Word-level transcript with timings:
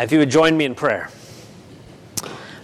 If 0.00 0.12
you 0.12 0.20
would 0.20 0.30
join 0.30 0.56
me 0.56 0.64
in 0.64 0.76
prayer. 0.76 1.10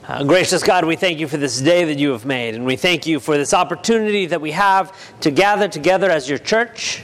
Uh, 0.07 0.23
gracious 0.23 0.63
God, 0.63 0.85
we 0.85 0.95
thank 0.95 1.19
you 1.19 1.27
for 1.27 1.37
this 1.37 1.61
day 1.61 1.83
that 1.83 1.99
you 1.99 2.13
have 2.13 2.25
made, 2.25 2.55
and 2.55 2.65
we 2.65 2.77
thank 2.77 3.09
you 3.09 3.19
for 3.19 3.37
this 3.37 3.53
opportunity 3.53 4.27
that 4.27 4.41
we 4.41 4.53
have 4.53 4.97
to 5.19 5.33
gather 5.33 5.67
together 5.67 6.09
as 6.13 6.29
your 6.29 6.39
church 6.39 7.03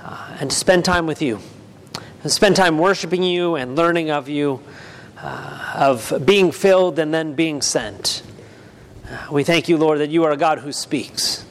uh, 0.00 0.36
and 0.38 0.48
to 0.48 0.56
spend 0.56 0.84
time 0.84 1.08
with 1.08 1.20
you, 1.20 1.40
and 2.22 2.30
spend 2.30 2.54
time 2.54 2.78
worshiping 2.78 3.24
you 3.24 3.56
and 3.56 3.74
learning 3.74 4.12
of 4.12 4.28
you, 4.28 4.60
uh, 5.18 5.72
of 5.74 6.22
being 6.24 6.52
filled 6.52 7.00
and 7.00 7.12
then 7.12 7.34
being 7.34 7.60
sent. 7.60 8.22
Uh, 9.10 9.26
we 9.32 9.42
thank 9.42 9.68
you, 9.68 9.76
Lord, 9.76 9.98
that 9.98 10.10
you 10.10 10.22
are 10.22 10.30
a 10.30 10.36
God 10.36 10.60
who 10.60 10.70
speaks. 10.70 11.44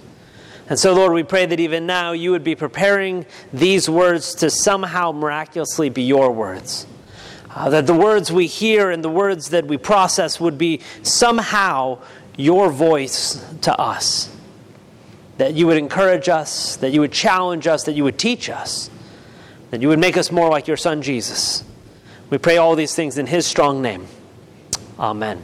And 0.69 0.79
so, 0.79 0.93
Lord, 0.93 1.11
we 1.11 1.23
pray 1.23 1.45
that 1.45 1.59
even 1.59 1.85
now 1.85 2.13
you 2.13 2.31
would 2.31 2.45
be 2.45 2.55
preparing 2.55 3.25
these 3.51 3.89
words 3.89 4.35
to 4.35 4.49
somehow 4.49 5.11
miraculously 5.11 5.89
be 5.89 6.03
your 6.03 6.31
words. 6.31 6.87
Uh, 7.55 7.69
that 7.69 7.85
the 7.85 7.93
words 7.93 8.31
we 8.31 8.47
hear 8.47 8.89
and 8.89 9.03
the 9.03 9.09
words 9.09 9.49
that 9.49 9.65
we 9.65 9.77
process 9.77 10.39
would 10.39 10.57
be 10.57 10.81
somehow 11.03 11.99
your 12.35 12.71
voice 12.71 13.45
to 13.61 13.79
us. 13.79 14.35
That 15.37 15.53
you 15.53 15.67
would 15.67 15.77
encourage 15.77 16.29
us, 16.29 16.77
that 16.77 16.91
you 16.91 17.01
would 17.01 17.11
challenge 17.11 17.67
us, 17.67 17.83
that 17.83 17.93
you 17.93 18.03
would 18.03 18.17
teach 18.17 18.49
us, 18.49 18.89
that 19.69 19.81
you 19.81 19.87
would 19.87 19.99
make 19.99 20.17
us 20.17 20.31
more 20.31 20.49
like 20.49 20.67
your 20.67 20.77
Son 20.77 21.01
Jesus. 21.01 21.63
We 22.29 22.39
pray 22.39 22.57
all 22.57 22.75
these 22.75 22.95
things 22.95 23.17
in 23.17 23.27
His 23.27 23.45
strong 23.45 23.81
name. 23.81 24.07
Amen. 24.97 25.43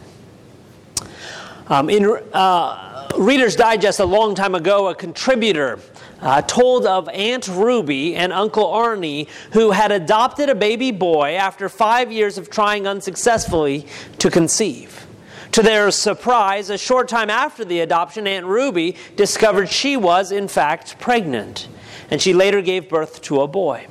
Um, 1.67 1.89
in 1.89 2.05
uh, 2.33 3.09
Reader's 3.17 3.55
Digest 3.55 3.99
a 3.99 4.05
long 4.05 4.33
time 4.33 4.55
ago, 4.55 4.87
a 4.87 4.95
contributor 4.95 5.79
uh, 6.21 6.41
told 6.41 6.85
of 6.85 7.07
Aunt 7.09 7.47
Ruby 7.47 8.15
and 8.15 8.33
Uncle 8.33 8.65
Arnie, 8.65 9.27
who 9.53 9.71
had 9.71 9.91
adopted 9.91 10.49
a 10.49 10.55
baby 10.55 10.91
boy 10.91 11.35
after 11.35 11.69
five 11.69 12.11
years 12.11 12.37
of 12.37 12.49
trying 12.49 12.87
unsuccessfully 12.87 13.85
to 14.19 14.29
conceive. 14.29 15.05
To 15.53 15.63
their 15.63 15.89
surprise, 15.91 16.69
a 16.69 16.77
short 16.77 17.07
time 17.07 17.29
after 17.29 17.65
the 17.65 17.79
adoption, 17.79 18.27
Aunt 18.27 18.45
Ruby 18.45 18.95
discovered 19.15 19.69
she 19.69 19.97
was, 19.97 20.31
in 20.31 20.47
fact, 20.47 20.99
pregnant, 20.99 21.67
and 22.11 22.21
she 22.21 22.33
later 22.33 22.61
gave 22.61 22.87
birth 22.87 23.21
to 23.23 23.41
a 23.41 23.47
boy. 23.47 23.87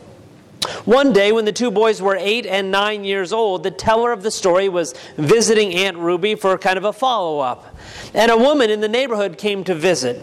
One 0.84 1.12
day, 1.12 1.32
when 1.32 1.44
the 1.44 1.52
two 1.52 1.70
boys 1.70 2.00
were 2.00 2.16
eight 2.16 2.46
and 2.46 2.70
nine 2.70 3.04
years 3.04 3.32
old, 3.32 3.62
the 3.62 3.70
teller 3.70 4.12
of 4.12 4.22
the 4.22 4.30
story 4.30 4.68
was 4.68 4.94
visiting 5.16 5.74
Aunt 5.74 5.96
Ruby 5.96 6.34
for 6.34 6.56
kind 6.58 6.76
of 6.76 6.84
a 6.84 6.92
follow 6.92 7.40
up. 7.40 7.76
And 8.14 8.30
a 8.30 8.36
woman 8.36 8.70
in 8.70 8.80
the 8.80 8.88
neighborhood 8.88 9.38
came 9.38 9.64
to 9.64 9.74
visit. 9.74 10.22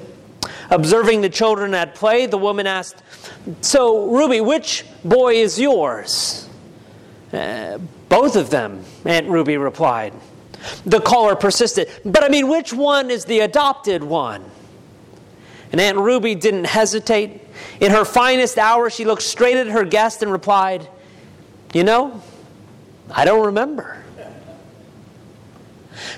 Observing 0.69 1.21
the 1.21 1.30
children 1.30 1.73
at 1.73 1.95
play, 1.95 2.25
the 2.25 2.38
woman 2.38 2.67
asked, 2.67 3.03
So, 3.61 4.08
Ruby, 4.09 4.41
which 4.41 4.85
boy 5.03 5.35
is 5.35 5.59
yours? 5.59 6.49
Uh, 7.31 7.80
both 8.09 8.35
of 8.35 8.49
them, 8.49 8.83
Aunt 9.03 9.27
Ruby 9.27 9.58
replied. 9.58 10.13
The 10.86 10.99
caller 10.99 11.36
persisted, 11.36 11.89
But 12.03 12.23
I 12.23 12.30
mean, 12.30 12.47
which 12.47 12.73
one 12.73 13.11
is 13.11 13.25
the 13.25 13.41
adopted 13.41 14.03
one? 14.03 14.43
And 15.71 15.81
Aunt 15.81 15.97
Ruby 15.97 16.36
didn't 16.36 16.66
hesitate. 16.66 17.41
In 17.80 17.91
her 17.91 18.05
finest 18.05 18.58
hour, 18.58 18.89
she 18.89 19.05
looked 19.05 19.23
straight 19.23 19.58
at 19.58 19.67
her 19.67 19.83
guest 19.83 20.23
and 20.23 20.31
replied, 20.31 20.88
You 21.73 21.83
know, 21.83 22.21
I 23.11 23.25
don't 23.25 23.45
remember. 23.47 24.05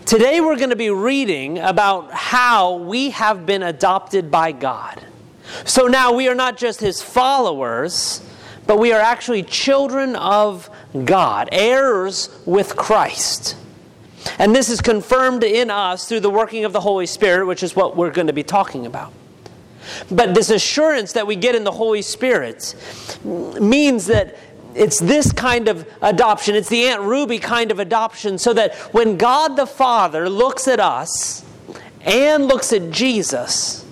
Today 0.05 0.41
we're 0.41 0.57
going 0.57 0.71
to 0.71 0.75
be 0.75 0.89
reading 0.89 1.59
about 1.59 2.11
how 2.11 2.77
we 2.77 3.11
have 3.11 3.45
been 3.45 3.63
adopted 3.63 4.31
by 4.31 4.51
God. 4.51 5.03
So 5.65 5.87
now 5.87 6.13
we 6.13 6.27
are 6.27 6.35
not 6.35 6.57
just 6.57 6.79
his 6.79 7.01
followers, 7.01 8.21
but 8.65 8.79
we 8.79 8.91
are 8.91 9.01
actually 9.01 9.43
children 9.43 10.15
of 10.15 10.69
God, 11.05 11.49
heirs 11.51 12.29
with 12.45 12.75
Christ. 12.75 13.55
And 14.39 14.55
this 14.55 14.69
is 14.69 14.81
confirmed 14.81 15.43
in 15.43 15.71
us 15.71 16.07
through 16.07 16.19
the 16.19 16.29
working 16.29 16.65
of 16.65 16.73
the 16.73 16.81
Holy 16.81 17.05
Spirit, 17.05 17.45
which 17.45 17.63
is 17.63 17.75
what 17.75 17.95
we're 17.95 18.11
going 18.11 18.27
to 18.27 18.33
be 18.33 18.43
talking 18.43 18.85
about. 18.85 19.13
But 20.11 20.35
this 20.35 20.49
assurance 20.49 21.13
that 21.13 21.27
we 21.27 21.35
get 21.35 21.55
in 21.55 21.63
the 21.63 21.71
Holy 21.71 22.01
Spirit 22.01 22.75
means 23.23 24.07
that 24.07 24.35
it's 24.77 24.99
this 24.99 25.31
kind 25.31 25.67
of 25.67 25.87
adoption. 26.01 26.55
It's 26.55 26.69
the 26.69 26.87
Aunt 26.87 27.01
Ruby 27.01 27.39
kind 27.39 27.71
of 27.71 27.79
adoption, 27.79 28.37
so 28.37 28.53
that 28.53 28.75
when 28.93 29.17
God 29.17 29.55
the 29.55 29.65
Father 29.65 30.29
looks 30.29 30.67
at 30.67 30.79
us 30.79 31.43
and 32.01 32.45
looks 32.45 32.71
at 32.71 32.91
Jesus, 32.91 33.85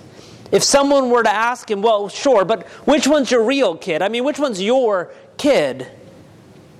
if 0.52 0.62
someone 0.62 1.10
were 1.10 1.22
to 1.22 1.32
ask 1.32 1.70
him, 1.70 1.82
well, 1.82 2.08
sure, 2.08 2.44
but 2.44 2.66
which 2.86 3.06
one's 3.06 3.30
your 3.30 3.44
real 3.44 3.76
kid? 3.76 4.00
I 4.00 4.08
mean, 4.08 4.24
which 4.24 4.38
one's 4.38 4.62
your 4.62 5.10
kid? 5.36 5.88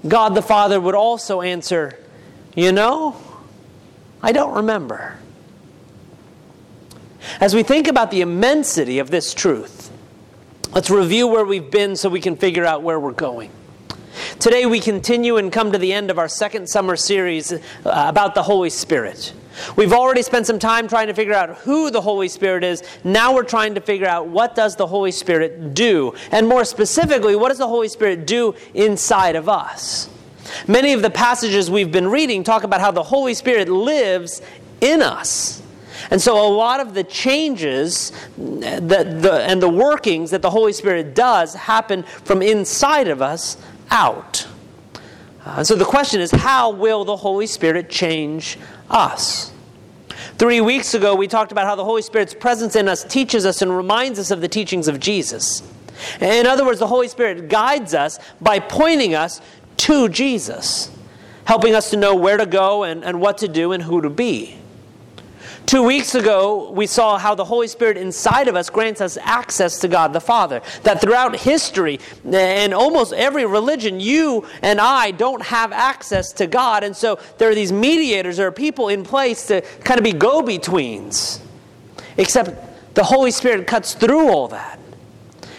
God 0.06 0.34
the 0.34 0.42
Father 0.42 0.80
would 0.80 0.94
also 0.94 1.40
answer, 1.40 1.98
you 2.54 2.72
know, 2.72 3.16
I 4.22 4.32
don't 4.32 4.54
remember. 4.54 5.18
As 7.40 7.54
we 7.54 7.64
think 7.64 7.88
about 7.88 8.10
the 8.10 8.20
immensity 8.20 9.00
of 9.00 9.10
this 9.10 9.34
truth, 9.34 9.90
let's 10.72 10.90
review 10.90 11.26
where 11.26 11.44
we've 11.44 11.70
been 11.70 11.96
so 11.96 12.08
we 12.08 12.20
can 12.20 12.36
figure 12.36 12.64
out 12.64 12.82
where 12.82 13.00
we're 13.00 13.10
going. 13.12 13.50
Today 14.38 14.66
we 14.66 14.80
continue 14.80 15.36
and 15.36 15.52
come 15.52 15.72
to 15.72 15.78
the 15.78 15.92
end 15.92 16.10
of 16.10 16.18
our 16.18 16.28
second 16.28 16.68
summer 16.68 16.96
series 16.96 17.52
uh, 17.52 17.58
about 17.84 18.34
the 18.34 18.42
Holy 18.42 18.70
Spirit. 18.70 19.32
We've 19.76 19.92
already 19.92 20.22
spent 20.22 20.46
some 20.46 20.58
time 20.58 20.88
trying 20.88 21.08
to 21.08 21.14
figure 21.14 21.34
out 21.34 21.58
who 21.58 21.90
the 21.90 22.00
Holy 22.00 22.28
Spirit 22.28 22.64
is. 22.64 22.82
Now 23.04 23.34
we're 23.34 23.44
trying 23.44 23.74
to 23.74 23.80
figure 23.80 24.06
out 24.06 24.28
what 24.28 24.54
does 24.54 24.76
the 24.76 24.86
Holy 24.86 25.12
Spirit 25.12 25.74
do? 25.74 26.14
And 26.30 26.48
more 26.48 26.64
specifically, 26.64 27.36
what 27.36 27.48
does 27.48 27.58
the 27.58 27.68
Holy 27.68 27.88
Spirit 27.88 28.26
do 28.26 28.54
inside 28.74 29.36
of 29.36 29.48
us? 29.48 30.08
Many 30.68 30.92
of 30.92 31.02
the 31.02 31.10
passages 31.10 31.70
we've 31.70 31.92
been 31.92 32.08
reading 32.08 32.44
talk 32.44 32.62
about 32.62 32.80
how 32.80 32.90
the 32.90 33.02
Holy 33.02 33.34
Spirit 33.34 33.68
lives 33.68 34.42
in 34.80 35.02
us. 35.02 35.62
And 36.10 36.20
so, 36.20 36.46
a 36.46 36.50
lot 36.52 36.80
of 36.80 36.94
the 36.94 37.02
changes 37.02 38.12
that 38.36 38.88
the, 39.22 39.42
and 39.46 39.60
the 39.62 39.68
workings 39.68 40.30
that 40.30 40.42
the 40.42 40.50
Holy 40.50 40.72
Spirit 40.72 41.14
does 41.14 41.54
happen 41.54 42.02
from 42.02 42.42
inside 42.42 43.08
of 43.08 43.22
us 43.22 43.56
out. 43.90 44.46
Uh, 45.44 45.62
so 45.62 45.74
the 45.76 45.84
question 45.84 46.20
is 46.20 46.30
how 46.30 46.70
will 46.70 47.04
the 47.04 47.16
Holy 47.16 47.46
Spirit 47.46 47.88
change 47.88 48.58
us? 48.90 49.52
Three 50.38 50.60
weeks 50.60 50.92
ago, 50.94 51.14
we 51.14 51.28
talked 51.28 51.52
about 51.52 51.66
how 51.66 51.76
the 51.76 51.84
Holy 51.84 52.02
Spirit's 52.02 52.34
presence 52.34 52.76
in 52.76 52.88
us 52.88 53.04
teaches 53.04 53.46
us 53.46 53.62
and 53.62 53.74
reminds 53.74 54.18
us 54.18 54.30
of 54.30 54.40
the 54.40 54.48
teachings 54.48 54.88
of 54.88 55.00
Jesus. 55.00 55.62
In 56.20 56.46
other 56.46 56.64
words, 56.64 56.78
the 56.78 56.86
Holy 56.86 57.08
Spirit 57.08 57.48
guides 57.48 57.94
us 57.94 58.18
by 58.40 58.58
pointing 58.58 59.14
us 59.14 59.40
to 59.78 60.08
Jesus, 60.08 60.90
helping 61.44 61.74
us 61.74 61.90
to 61.90 61.96
know 61.96 62.14
where 62.14 62.36
to 62.36 62.46
go 62.46 62.82
and, 62.82 63.04
and 63.04 63.20
what 63.20 63.38
to 63.38 63.48
do 63.48 63.72
and 63.72 63.82
who 63.82 64.02
to 64.02 64.10
be. 64.10 64.58
Two 65.66 65.82
weeks 65.82 66.14
ago, 66.14 66.70
we 66.70 66.86
saw 66.86 67.18
how 67.18 67.34
the 67.34 67.44
Holy 67.44 67.66
Spirit 67.66 67.96
inside 67.96 68.46
of 68.46 68.54
us 68.54 68.70
grants 68.70 69.00
us 69.00 69.18
access 69.20 69.80
to 69.80 69.88
God 69.88 70.12
the 70.12 70.20
Father. 70.20 70.62
That 70.84 71.00
throughout 71.00 71.34
history 71.34 71.98
and 72.24 72.72
almost 72.72 73.12
every 73.12 73.44
religion, 73.46 73.98
you 73.98 74.46
and 74.62 74.80
I 74.80 75.10
don't 75.10 75.42
have 75.42 75.72
access 75.72 76.32
to 76.34 76.46
God. 76.46 76.84
And 76.84 76.96
so 76.96 77.18
there 77.38 77.50
are 77.50 77.54
these 77.54 77.72
mediators, 77.72 78.36
there 78.36 78.46
are 78.46 78.52
people 78.52 78.88
in 78.88 79.02
place 79.02 79.48
to 79.48 79.60
kind 79.82 79.98
of 79.98 80.04
be 80.04 80.12
go 80.12 80.40
betweens. 80.40 81.40
Except 82.16 82.94
the 82.94 83.02
Holy 83.02 83.32
Spirit 83.32 83.66
cuts 83.66 83.94
through 83.94 84.28
all 84.28 84.46
that 84.48 84.78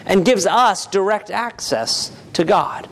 and 0.06 0.24
gives 0.24 0.46
us 0.46 0.88
direct 0.88 1.32
access 1.32 2.16
to 2.32 2.46
God. 2.46 2.88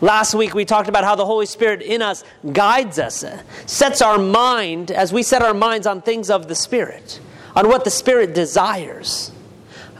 Last 0.00 0.34
week 0.34 0.54
we 0.54 0.64
talked 0.64 0.88
about 0.88 1.04
how 1.04 1.14
the 1.14 1.26
Holy 1.26 1.46
Spirit 1.46 1.82
in 1.82 2.02
us 2.02 2.24
guides 2.52 2.98
us, 2.98 3.24
sets 3.66 4.02
our 4.02 4.18
mind, 4.18 4.90
as 4.90 5.12
we 5.12 5.22
set 5.22 5.42
our 5.42 5.54
minds 5.54 5.86
on 5.86 6.02
things 6.02 6.30
of 6.30 6.48
the 6.48 6.54
Spirit, 6.54 7.20
on 7.54 7.68
what 7.68 7.84
the 7.84 7.90
Spirit 7.90 8.34
desires. 8.34 9.32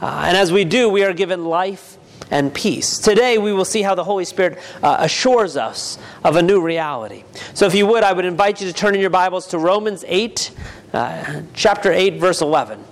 Uh, 0.01 0.23
and 0.27 0.37
as 0.37 0.51
we 0.51 0.65
do, 0.65 0.89
we 0.89 1.03
are 1.03 1.13
given 1.13 1.45
life 1.45 1.97
and 2.31 2.53
peace. 2.53 2.99
Today 2.99 3.37
we 3.37 3.53
will 3.53 3.65
see 3.65 3.81
how 3.81 3.95
the 3.95 4.03
Holy 4.03 4.25
Spirit 4.25 4.59
uh, 4.81 4.97
assures 4.99 5.57
us 5.57 5.97
of 6.23 6.35
a 6.35 6.41
new 6.41 6.61
reality. 6.61 7.23
So 7.53 7.65
if 7.65 7.75
you 7.75 7.85
would, 7.87 8.03
I 8.03 8.13
would 8.13 8.25
invite 8.25 8.61
you 8.61 8.67
to 8.67 8.73
turn 8.73 8.95
in 8.95 9.01
your 9.01 9.09
Bibles 9.09 9.47
to 9.47 9.59
Romans 9.59 10.03
8, 10.07 10.51
uh, 10.93 11.41
chapter 11.53 11.91
8, 11.91 12.19
verse 12.19 12.41
11. 12.41 12.83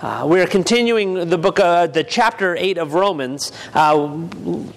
Uh, 0.00 0.24
we 0.30 0.40
are 0.40 0.46
continuing 0.46 1.28
the 1.28 1.36
book, 1.36 1.58
uh, 1.58 1.88
the 1.88 2.04
chapter 2.04 2.54
eight 2.56 2.78
of 2.78 2.94
Romans. 2.94 3.50
Uh, 3.74 4.28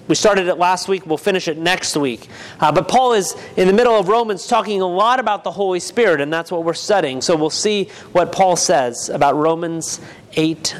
we 0.08 0.16
started 0.16 0.48
it 0.48 0.56
last 0.56 0.88
week. 0.88 1.06
We'll 1.06 1.16
finish 1.16 1.46
it 1.46 1.56
next 1.56 1.96
week. 1.96 2.28
Uh, 2.58 2.72
but 2.72 2.88
Paul 2.88 3.12
is 3.12 3.36
in 3.56 3.68
the 3.68 3.72
middle 3.72 3.94
of 3.94 4.08
Romans, 4.08 4.48
talking 4.48 4.80
a 4.80 4.86
lot 4.86 5.20
about 5.20 5.44
the 5.44 5.52
Holy 5.52 5.78
Spirit, 5.78 6.20
and 6.20 6.32
that's 6.32 6.50
what 6.50 6.64
we're 6.64 6.74
studying. 6.74 7.20
So 7.20 7.36
we'll 7.36 7.50
see 7.50 7.84
what 8.10 8.32
Paul 8.32 8.56
says 8.56 9.10
about 9.10 9.36
Romans 9.36 10.00
eight, 10.32 10.74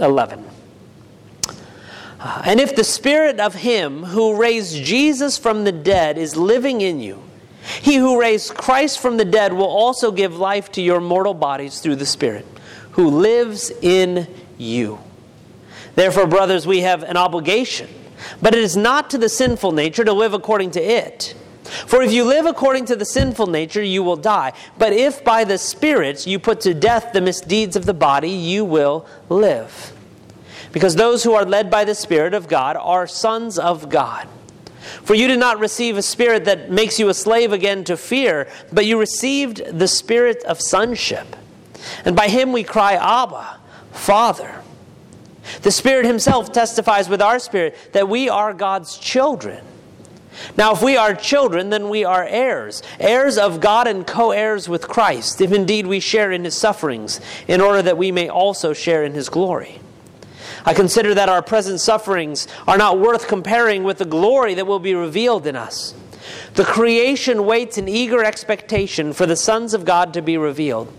eleven. 0.00 0.46
Uh, 2.20 2.42
and 2.46 2.60
if 2.60 2.74
the 2.74 2.84
Spirit 2.84 3.38
of 3.38 3.54
Him 3.54 4.02
who 4.02 4.40
raised 4.40 4.82
Jesus 4.82 5.36
from 5.36 5.64
the 5.64 5.72
dead 5.72 6.16
is 6.16 6.36
living 6.36 6.80
in 6.80 7.00
you, 7.00 7.22
He 7.82 7.96
who 7.96 8.18
raised 8.18 8.54
Christ 8.54 8.98
from 8.98 9.18
the 9.18 9.26
dead 9.26 9.52
will 9.52 9.64
also 9.64 10.10
give 10.10 10.38
life 10.38 10.72
to 10.72 10.80
your 10.80 11.02
mortal 11.02 11.34
bodies 11.34 11.80
through 11.80 11.96
the 11.96 12.06
Spirit 12.06 12.46
who 12.94 13.08
lives 13.08 13.70
in 13.82 14.26
you. 14.56 14.98
Therefore, 15.94 16.26
brothers, 16.26 16.66
we 16.66 16.80
have 16.80 17.02
an 17.02 17.16
obligation, 17.16 17.88
but 18.40 18.54
it 18.54 18.60
is 18.60 18.76
not 18.76 19.10
to 19.10 19.18
the 19.18 19.28
sinful 19.28 19.72
nature 19.72 20.04
to 20.04 20.12
live 20.12 20.32
according 20.32 20.72
to 20.72 20.80
it. 20.80 21.34
For 21.64 22.02
if 22.02 22.12
you 22.12 22.24
live 22.24 22.46
according 22.46 22.84
to 22.86 22.96
the 22.96 23.04
sinful 23.04 23.46
nature, 23.46 23.82
you 23.82 24.02
will 24.02 24.16
die. 24.16 24.52
But 24.78 24.92
if 24.92 25.24
by 25.24 25.44
the 25.44 25.58
Spirit 25.58 26.26
you 26.26 26.38
put 26.38 26.60
to 26.62 26.74
death 26.74 27.12
the 27.12 27.20
misdeeds 27.20 27.74
of 27.74 27.86
the 27.86 27.94
body, 27.94 28.30
you 28.30 28.64
will 28.64 29.06
live. 29.28 29.92
Because 30.72 30.94
those 30.96 31.24
who 31.24 31.32
are 31.34 31.44
led 31.44 31.70
by 31.70 31.84
the 31.84 31.94
Spirit 31.94 32.34
of 32.34 32.48
God 32.48 32.76
are 32.76 33.06
sons 33.06 33.58
of 33.58 33.88
God. 33.88 34.28
For 35.02 35.14
you 35.14 35.26
did 35.26 35.40
not 35.40 35.58
receive 35.58 35.96
a 35.96 36.02
spirit 36.02 36.44
that 36.44 36.70
makes 36.70 36.98
you 36.98 37.08
a 37.08 37.14
slave 37.14 37.52
again 37.52 37.84
to 37.84 37.96
fear, 37.96 38.48
but 38.72 38.84
you 38.84 39.00
received 39.00 39.78
the 39.78 39.88
spirit 39.88 40.44
of 40.44 40.60
sonship. 40.60 41.36
And 42.04 42.14
by 42.16 42.28
him 42.28 42.52
we 42.52 42.64
cry, 42.64 42.94
Abba, 42.94 43.58
Father. 43.92 44.62
The 45.62 45.70
Spirit 45.70 46.06
Himself 46.06 46.52
testifies 46.52 47.08
with 47.08 47.20
our 47.20 47.38
spirit 47.38 47.76
that 47.92 48.08
we 48.08 48.28
are 48.28 48.54
God's 48.54 48.96
children. 48.96 49.62
Now, 50.56 50.72
if 50.72 50.82
we 50.82 50.96
are 50.96 51.14
children, 51.14 51.70
then 51.70 51.88
we 51.88 52.04
are 52.04 52.24
heirs, 52.24 52.82
heirs 52.98 53.38
of 53.38 53.60
God 53.60 53.86
and 53.86 54.06
co 54.06 54.32
heirs 54.32 54.68
with 54.68 54.88
Christ, 54.88 55.40
if 55.40 55.52
indeed 55.52 55.86
we 55.86 56.00
share 56.00 56.32
in 56.32 56.44
His 56.44 56.56
sufferings, 56.56 57.20
in 57.46 57.60
order 57.60 57.82
that 57.82 57.98
we 57.98 58.10
may 58.10 58.28
also 58.28 58.72
share 58.72 59.04
in 59.04 59.12
His 59.12 59.28
glory. 59.28 59.80
I 60.64 60.74
consider 60.74 61.14
that 61.14 61.28
our 61.28 61.42
present 61.42 61.80
sufferings 61.80 62.48
are 62.66 62.78
not 62.78 62.98
worth 62.98 63.28
comparing 63.28 63.84
with 63.84 63.98
the 63.98 64.04
glory 64.04 64.54
that 64.54 64.66
will 64.66 64.78
be 64.78 64.94
revealed 64.94 65.46
in 65.46 65.56
us. 65.56 65.94
The 66.54 66.64
creation 66.64 67.44
waits 67.44 67.76
in 67.76 67.88
eager 67.88 68.24
expectation 68.24 69.12
for 69.12 69.26
the 69.26 69.36
sons 69.36 69.74
of 69.74 69.84
God 69.84 70.14
to 70.14 70.22
be 70.22 70.38
revealed. 70.38 70.92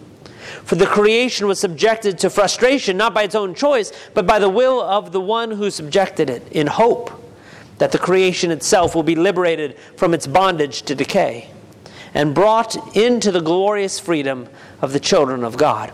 For 0.66 0.76
the 0.76 0.88
creation 0.88 1.48
was 1.48 1.60
subjected 1.60 2.18
to 2.20 2.30
frustration, 2.30 2.98
not 2.98 3.14
by 3.14 3.24
its 3.24 3.36
own 3.36 3.54
choice, 3.54 3.92
but 4.14 4.26
by 4.26 4.40
the 4.40 4.50
will 4.50 4.82
of 4.82 5.12
the 5.12 5.22
one 5.22 5.52
who 5.52 5.70
subjected 5.70 6.30
it, 6.30 6.48
in 6.52 6.68
hope 6.68 7.12
that 7.78 7.92
the 7.92 8.00
creation 8.00 8.52
itself 8.52 8.96
will 8.96 9.04
be 9.04 9.16
liberated 9.16 9.78
from 9.96 10.14
its 10.14 10.26
bondage 10.26 10.82
to 10.84 10.96
decay 10.96 11.52
and 12.16 12.34
brought 12.34 12.98
into 12.98 13.32
the 13.32 13.42
glorious 13.42 14.00
freedom 14.00 14.48
of 14.82 14.92
the 14.92 15.00
children 15.00 15.44
of 15.44 15.58
God. 15.58 15.94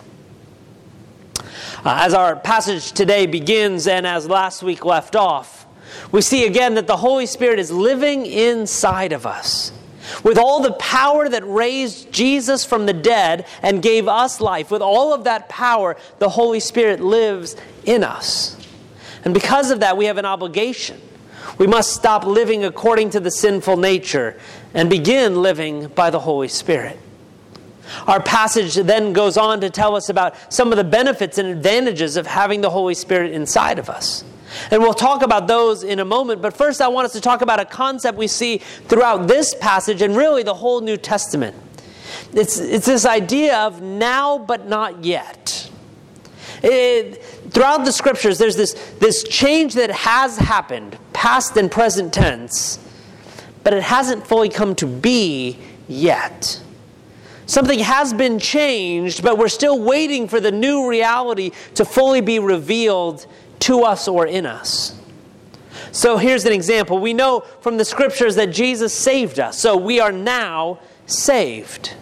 Uh, 1.83 1.97
as 2.01 2.13
our 2.13 2.35
passage 2.35 2.91
today 2.91 3.25
begins, 3.25 3.87
and 3.87 4.05
as 4.05 4.27
last 4.27 4.61
week 4.61 4.85
left 4.85 5.15
off, 5.15 5.65
we 6.11 6.21
see 6.21 6.45
again 6.45 6.75
that 6.75 6.85
the 6.85 6.97
Holy 6.97 7.25
Spirit 7.25 7.57
is 7.57 7.71
living 7.71 8.27
inside 8.27 9.11
of 9.13 9.25
us. 9.25 9.71
With 10.23 10.37
all 10.37 10.61
the 10.61 10.73
power 10.73 11.27
that 11.27 11.43
raised 11.43 12.11
Jesus 12.11 12.63
from 12.63 12.85
the 12.85 12.93
dead 12.93 13.47
and 13.63 13.81
gave 13.81 14.07
us 14.07 14.39
life, 14.39 14.69
with 14.69 14.83
all 14.83 15.11
of 15.11 15.23
that 15.23 15.49
power, 15.49 15.97
the 16.19 16.29
Holy 16.29 16.59
Spirit 16.59 16.99
lives 16.99 17.55
in 17.83 18.03
us. 18.03 18.55
And 19.25 19.33
because 19.33 19.71
of 19.71 19.79
that, 19.79 19.97
we 19.97 20.05
have 20.05 20.17
an 20.17 20.25
obligation. 20.25 21.01
We 21.57 21.65
must 21.65 21.93
stop 21.93 22.25
living 22.25 22.63
according 22.63 23.09
to 23.11 23.19
the 23.19 23.31
sinful 23.31 23.77
nature 23.77 24.39
and 24.75 24.87
begin 24.87 25.41
living 25.41 25.87
by 25.87 26.11
the 26.11 26.19
Holy 26.19 26.47
Spirit. 26.47 26.99
Our 28.07 28.21
passage 28.21 28.75
then 28.75 29.13
goes 29.13 29.37
on 29.37 29.61
to 29.61 29.69
tell 29.69 29.95
us 29.95 30.09
about 30.09 30.35
some 30.51 30.71
of 30.71 30.77
the 30.77 30.83
benefits 30.83 31.37
and 31.37 31.49
advantages 31.49 32.17
of 32.17 32.27
having 32.27 32.61
the 32.61 32.69
Holy 32.69 32.93
Spirit 32.93 33.31
inside 33.31 33.79
of 33.79 33.89
us. 33.89 34.23
And 34.69 34.81
we'll 34.81 34.93
talk 34.93 35.21
about 35.21 35.47
those 35.47 35.83
in 35.83 35.99
a 35.99 36.05
moment, 36.05 36.41
but 36.41 36.53
first 36.53 36.81
I 36.81 36.87
want 36.89 37.05
us 37.05 37.13
to 37.13 37.21
talk 37.21 37.41
about 37.41 37.59
a 37.59 37.65
concept 37.65 38.17
we 38.17 38.27
see 38.27 38.57
throughout 38.57 39.27
this 39.27 39.55
passage 39.55 40.01
and 40.01 40.15
really 40.15 40.43
the 40.43 40.53
whole 40.53 40.81
New 40.81 40.97
Testament. 40.97 41.55
It's, 42.33 42.59
it's 42.59 42.85
this 42.85 43.05
idea 43.05 43.57
of 43.59 43.81
now 43.81 44.37
but 44.37 44.67
not 44.67 45.03
yet. 45.05 45.69
It, 46.63 47.23
throughout 47.23 47.85
the 47.85 47.91
scriptures, 47.91 48.37
there's 48.37 48.55
this, 48.55 48.73
this 48.99 49.23
change 49.23 49.73
that 49.75 49.89
has 49.89 50.37
happened, 50.37 50.97
past 51.13 51.57
and 51.57 51.71
present 51.71 52.13
tense, 52.13 52.77
but 53.63 53.73
it 53.73 53.83
hasn't 53.83 54.27
fully 54.27 54.49
come 54.49 54.75
to 54.75 54.87
be 54.87 55.57
yet. 55.87 56.61
Something 57.51 57.79
has 57.79 58.13
been 58.13 58.39
changed, 58.39 59.23
but 59.23 59.37
we're 59.37 59.49
still 59.49 59.77
waiting 59.77 60.29
for 60.29 60.39
the 60.39 60.53
new 60.53 60.87
reality 60.87 61.51
to 61.75 61.83
fully 61.83 62.21
be 62.21 62.39
revealed 62.39 63.25
to 63.59 63.81
us 63.81 64.07
or 64.07 64.25
in 64.25 64.45
us. 64.45 64.97
So 65.91 66.15
here's 66.15 66.45
an 66.45 66.53
example. 66.53 66.97
We 66.99 67.11
know 67.11 67.41
from 67.59 67.75
the 67.75 67.83
scriptures 67.83 68.35
that 68.35 68.53
Jesus 68.53 68.93
saved 68.93 69.37
us, 69.37 69.59
so 69.59 69.75
we 69.75 69.99
are 69.99 70.13
now 70.13 70.79
saved. 71.07 71.93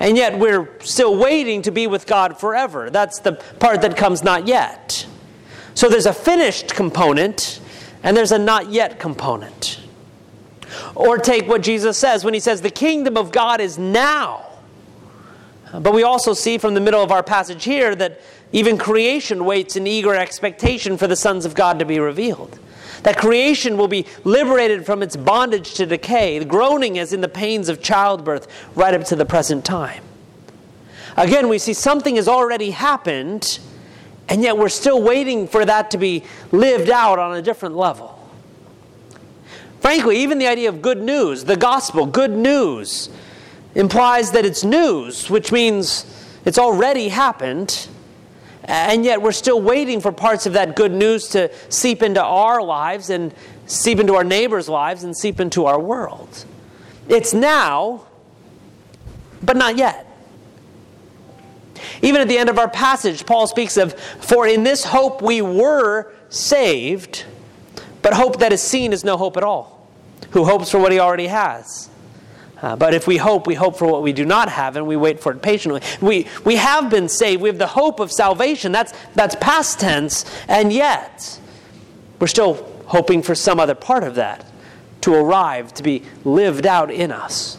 And 0.00 0.16
yet 0.16 0.40
we're 0.40 0.68
still 0.80 1.16
waiting 1.16 1.62
to 1.62 1.70
be 1.70 1.86
with 1.86 2.04
God 2.04 2.40
forever. 2.40 2.90
That's 2.90 3.20
the 3.20 3.34
part 3.60 3.80
that 3.82 3.96
comes 3.96 4.24
not 4.24 4.48
yet. 4.48 5.06
So 5.74 5.88
there's 5.88 6.06
a 6.06 6.12
finished 6.12 6.74
component 6.74 7.60
and 8.02 8.16
there's 8.16 8.32
a 8.32 8.38
not 8.40 8.70
yet 8.70 8.98
component. 8.98 9.80
Or 10.96 11.16
take 11.16 11.46
what 11.46 11.62
Jesus 11.62 11.96
says 11.96 12.24
when 12.24 12.34
he 12.34 12.40
says, 12.40 12.60
The 12.60 12.70
kingdom 12.70 13.16
of 13.16 13.30
God 13.30 13.60
is 13.60 13.78
now. 13.78 14.43
But 15.80 15.92
we 15.92 16.02
also 16.02 16.34
see 16.34 16.58
from 16.58 16.74
the 16.74 16.80
middle 16.80 17.02
of 17.02 17.10
our 17.10 17.22
passage 17.22 17.64
here 17.64 17.94
that 17.96 18.20
even 18.52 18.78
creation 18.78 19.44
waits 19.44 19.74
in 19.74 19.86
eager 19.86 20.14
expectation 20.14 20.96
for 20.96 21.06
the 21.06 21.16
sons 21.16 21.44
of 21.44 21.54
God 21.54 21.78
to 21.80 21.84
be 21.84 21.98
revealed. 21.98 22.58
That 23.02 23.18
creation 23.18 23.76
will 23.76 23.88
be 23.88 24.06
liberated 24.22 24.86
from 24.86 25.02
its 25.02 25.16
bondage 25.16 25.74
to 25.74 25.86
decay, 25.86 26.42
groaning 26.44 26.98
as 26.98 27.12
in 27.12 27.20
the 27.20 27.28
pains 27.28 27.68
of 27.68 27.82
childbirth, 27.82 28.46
right 28.76 28.94
up 28.94 29.04
to 29.06 29.16
the 29.16 29.26
present 29.26 29.64
time. 29.64 30.02
Again, 31.16 31.48
we 31.48 31.58
see 31.58 31.74
something 31.74 32.16
has 32.16 32.28
already 32.28 32.70
happened, 32.70 33.58
and 34.28 34.42
yet 34.42 34.56
we're 34.56 34.68
still 34.68 35.02
waiting 35.02 35.48
for 35.48 35.64
that 35.64 35.90
to 35.90 35.98
be 35.98 36.24
lived 36.52 36.90
out 36.90 37.18
on 37.18 37.36
a 37.36 37.42
different 37.42 37.76
level. 37.76 38.18
Frankly, 39.80 40.18
even 40.18 40.38
the 40.38 40.46
idea 40.46 40.68
of 40.68 40.80
good 40.80 41.02
news, 41.02 41.44
the 41.44 41.56
gospel, 41.56 42.06
good 42.06 42.30
news, 42.30 43.10
implies 43.74 44.32
that 44.32 44.44
it's 44.44 44.64
news, 44.64 45.28
which 45.28 45.50
means 45.50 46.06
it's 46.44 46.58
already 46.58 47.08
happened, 47.08 47.88
and 48.64 49.04
yet 49.04 49.20
we're 49.20 49.32
still 49.32 49.60
waiting 49.60 50.00
for 50.00 50.12
parts 50.12 50.46
of 50.46 50.54
that 50.54 50.76
good 50.76 50.92
news 50.92 51.28
to 51.28 51.50
seep 51.68 52.02
into 52.02 52.22
our 52.22 52.62
lives 52.62 53.10
and 53.10 53.34
seep 53.66 53.98
into 53.98 54.14
our 54.14 54.24
neighbors' 54.24 54.68
lives 54.68 55.04
and 55.04 55.16
seep 55.16 55.40
into 55.40 55.66
our 55.66 55.80
world. 55.80 56.44
It's 57.08 57.34
now, 57.34 58.06
but 59.42 59.56
not 59.56 59.76
yet. 59.76 60.06
Even 62.02 62.20
at 62.20 62.28
the 62.28 62.38
end 62.38 62.48
of 62.48 62.58
our 62.58 62.68
passage, 62.68 63.26
Paul 63.26 63.46
speaks 63.46 63.76
of, 63.76 63.94
For 63.94 64.46
in 64.46 64.62
this 64.62 64.84
hope 64.84 65.20
we 65.22 65.42
were 65.42 66.12
saved, 66.28 67.24
but 68.02 68.14
hope 68.14 68.38
that 68.38 68.52
is 68.52 68.62
seen 68.62 68.92
is 68.92 69.04
no 69.04 69.16
hope 69.16 69.36
at 69.36 69.42
all. 69.42 69.88
Who 70.30 70.44
hopes 70.44 70.70
for 70.70 70.78
what 70.78 70.92
he 70.92 70.98
already 70.98 71.26
has? 71.26 71.88
Uh, 72.64 72.74
but 72.74 72.94
if 72.94 73.06
we 73.06 73.18
hope, 73.18 73.46
we 73.46 73.54
hope 73.54 73.76
for 73.76 73.86
what 73.86 74.02
we 74.02 74.10
do 74.10 74.24
not 74.24 74.48
have, 74.48 74.76
and 74.76 74.86
we 74.86 74.96
wait 74.96 75.20
for 75.20 75.32
it 75.32 75.42
patiently. 75.42 75.82
We, 76.00 76.26
we 76.46 76.56
have 76.56 76.88
been 76.88 77.10
saved. 77.10 77.42
We 77.42 77.50
have 77.50 77.58
the 77.58 77.66
hope 77.66 78.00
of 78.00 78.10
salvation. 78.10 78.72
That's, 78.72 78.94
that's 79.14 79.36
past 79.38 79.80
tense, 79.80 80.24
and 80.48 80.72
yet 80.72 81.38
we're 82.18 82.26
still 82.26 82.66
hoping 82.86 83.20
for 83.20 83.34
some 83.34 83.60
other 83.60 83.74
part 83.74 84.02
of 84.02 84.14
that 84.14 84.50
to 85.02 85.14
arrive, 85.14 85.74
to 85.74 85.82
be 85.82 86.04
lived 86.24 86.66
out 86.66 86.90
in 86.90 87.12
us. 87.12 87.58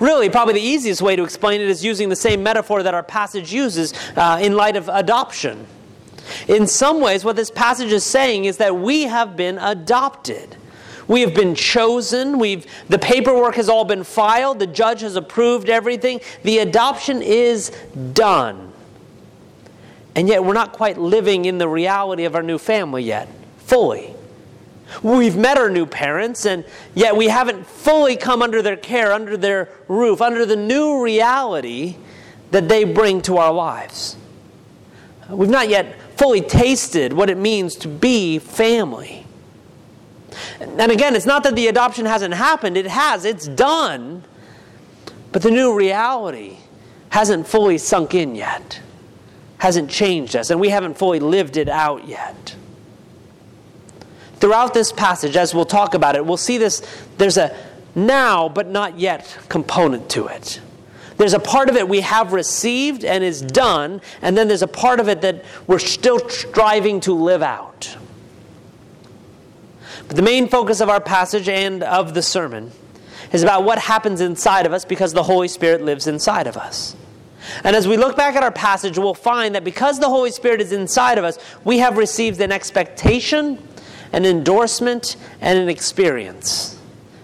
Really, 0.00 0.30
probably 0.30 0.54
the 0.54 0.60
easiest 0.62 1.02
way 1.02 1.14
to 1.14 1.22
explain 1.22 1.60
it 1.60 1.68
is 1.68 1.84
using 1.84 2.08
the 2.08 2.16
same 2.16 2.42
metaphor 2.42 2.82
that 2.82 2.94
our 2.94 3.02
passage 3.02 3.52
uses 3.52 3.92
uh, 4.16 4.38
in 4.40 4.56
light 4.56 4.76
of 4.76 4.88
adoption. 4.88 5.66
In 6.48 6.66
some 6.66 7.02
ways, 7.02 7.22
what 7.22 7.36
this 7.36 7.50
passage 7.50 7.92
is 7.92 8.02
saying 8.02 8.46
is 8.46 8.56
that 8.56 8.74
we 8.74 9.02
have 9.02 9.36
been 9.36 9.58
adopted. 9.58 10.56
We 11.08 11.20
have 11.22 11.34
been 11.34 11.54
chosen. 11.54 12.38
We've, 12.38 12.66
the 12.88 12.98
paperwork 12.98 13.56
has 13.56 13.68
all 13.68 13.84
been 13.84 14.04
filed. 14.04 14.58
The 14.58 14.66
judge 14.66 15.00
has 15.00 15.16
approved 15.16 15.68
everything. 15.68 16.20
The 16.42 16.58
adoption 16.58 17.22
is 17.22 17.70
done. 18.12 18.72
And 20.14 20.28
yet, 20.28 20.44
we're 20.44 20.52
not 20.52 20.72
quite 20.72 20.98
living 20.98 21.46
in 21.46 21.58
the 21.58 21.68
reality 21.68 22.24
of 22.24 22.34
our 22.34 22.42
new 22.42 22.58
family 22.58 23.02
yet, 23.02 23.28
fully. 23.58 24.14
We've 25.02 25.36
met 25.36 25.56
our 25.56 25.70
new 25.70 25.86
parents, 25.86 26.44
and 26.44 26.64
yet 26.94 27.16
we 27.16 27.28
haven't 27.28 27.66
fully 27.66 28.16
come 28.16 28.42
under 28.42 28.60
their 28.60 28.76
care, 28.76 29.12
under 29.12 29.38
their 29.38 29.70
roof, 29.88 30.20
under 30.20 30.44
the 30.44 30.56
new 30.56 31.02
reality 31.02 31.96
that 32.50 32.68
they 32.68 32.84
bring 32.84 33.22
to 33.22 33.38
our 33.38 33.52
lives. 33.52 34.16
We've 35.30 35.48
not 35.48 35.70
yet 35.70 35.98
fully 36.18 36.42
tasted 36.42 37.14
what 37.14 37.30
it 37.30 37.38
means 37.38 37.76
to 37.76 37.88
be 37.88 38.38
family. 38.38 39.21
And 40.60 40.92
again, 40.92 41.14
it's 41.14 41.26
not 41.26 41.42
that 41.44 41.56
the 41.56 41.68
adoption 41.68 42.06
hasn't 42.06 42.34
happened, 42.34 42.76
it 42.76 42.86
has, 42.86 43.24
it's 43.24 43.46
done. 43.46 44.24
But 45.32 45.42
the 45.42 45.50
new 45.50 45.74
reality 45.74 46.58
hasn't 47.08 47.46
fully 47.46 47.78
sunk 47.78 48.14
in 48.14 48.34
yet, 48.34 48.80
hasn't 49.58 49.90
changed 49.90 50.36
us, 50.36 50.50
and 50.50 50.60
we 50.60 50.68
haven't 50.68 50.98
fully 50.98 51.20
lived 51.20 51.56
it 51.56 51.68
out 51.68 52.06
yet. 52.06 52.54
Throughout 54.36 54.74
this 54.74 54.92
passage, 54.92 55.36
as 55.36 55.54
we'll 55.54 55.64
talk 55.64 55.94
about 55.94 56.16
it, 56.16 56.26
we'll 56.26 56.36
see 56.36 56.58
this 56.58 56.82
there's 57.16 57.36
a 57.36 57.56
now 57.94 58.48
but 58.48 58.66
not 58.66 58.98
yet 58.98 59.38
component 59.48 60.10
to 60.10 60.26
it. 60.26 60.60
There's 61.16 61.34
a 61.34 61.38
part 61.38 61.68
of 61.68 61.76
it 61.76 61.88
we 61.88 62.00
have 62.00 62.32
received 62.32 63.04
and 63.04 63.22
is 63.22 63.40
done, 63.40 64.00
and 64.22 64.36
then 64.36 64.48
there's 64.48 64.62
a 64.62 64.66
part 64.66 64.98
of 64.98 65.08
it 65.08 65.20
that 65.20 65.44
we're 65.66 65.78
still 65.78 66.28
striving 66.28 67.00
to 67.02 67.12
live 67.12 67.42
out. 67.42 67.96
But 70.12 70.16
the 70.16 70.22
main 70.24 70.46
focus 70.46 70.82
of 70.82 70.90
our 70.90 71.00
passage 71.00 71.48
and 71.48 71.82
of 71.82 72.12
the 72.12 72.20
sermon 72.20 72.70
is 73.32 73.42
about 73.42 73.64
what 73.64 73.78
happens 73.78 74.20
inside 74.20 74.66
of 74.66 74.74
us 74.74 74.84
because 74.84 75.14
the 75.14 75.22
Holy 75.22 75.48
Spirit 75.48 75.80
lives 75.80 76.06
inside 76.06 76.46
of 76.46 76.58
us. 76.58 76.94
And 77.64 77.74
as 77.74 77.88
we 77.88 77.96
look 77.96 78.14
back 78.14 78.36
at 78.36 78.42
our 78.42 78.52
passage, 78.52 78.98
we'll 78.98 79.14
find 79.14 79.54
that 79.54 79.64
because 79.64 80.00
the 80.00 80.10
Holy 80.10 80.30
Spirit 80.30 80.60
is 80.60 80.70
inside 80.70 81.16
of 81.16 81.24
us, 81.24 81.38
we 81.64 81.78
have 81.78 81.96
received 81.96 82.42
an 82.42 82.52
expectation, 82.52 83.56
an 84.12 84.26
endorsement, 84.26 85.16
and 85.40 85.58
an 85.58 85.70
experience. 85.70 86.78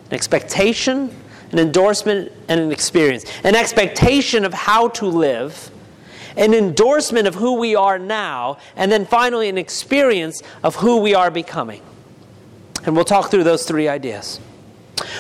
An 0.07 0.15
expectation, 0.15 1.15
an 1.53 1.59
endorsement, 1.59 2.33
and 2.49 2.59
an 2.59 2.73
experience. 2.73 3.27
An 3.45 3.55
expectation 3.55 4.47
of 4.47 4.55
how 4.55 4.89
to 4.89 5.05
live, 5.05 5.71
an 6.39 6.55
endorsement 6.55 7.27
of 7.27 7.35
who 7.35 7.59
we 7.59 7.75
are 7.75 7.99
now, 7.99 8.57
and 8.77 8.91
then 8.91 9.05
finally 9.05 9.51
an 9.51 9.59
experience 9.59 10.43
of 10.63 10.77
who 10.77 11.03
we 11.03 11.15
are 11.15 11.31
becoming. 11.31 11.83
And 12.85 12.95
we'll 12.95 13.05
talk 13.05 13.31
through 13.31 13.45
those 13.45 13.65
three 13.65 13.89
ideas. 13.89 14.39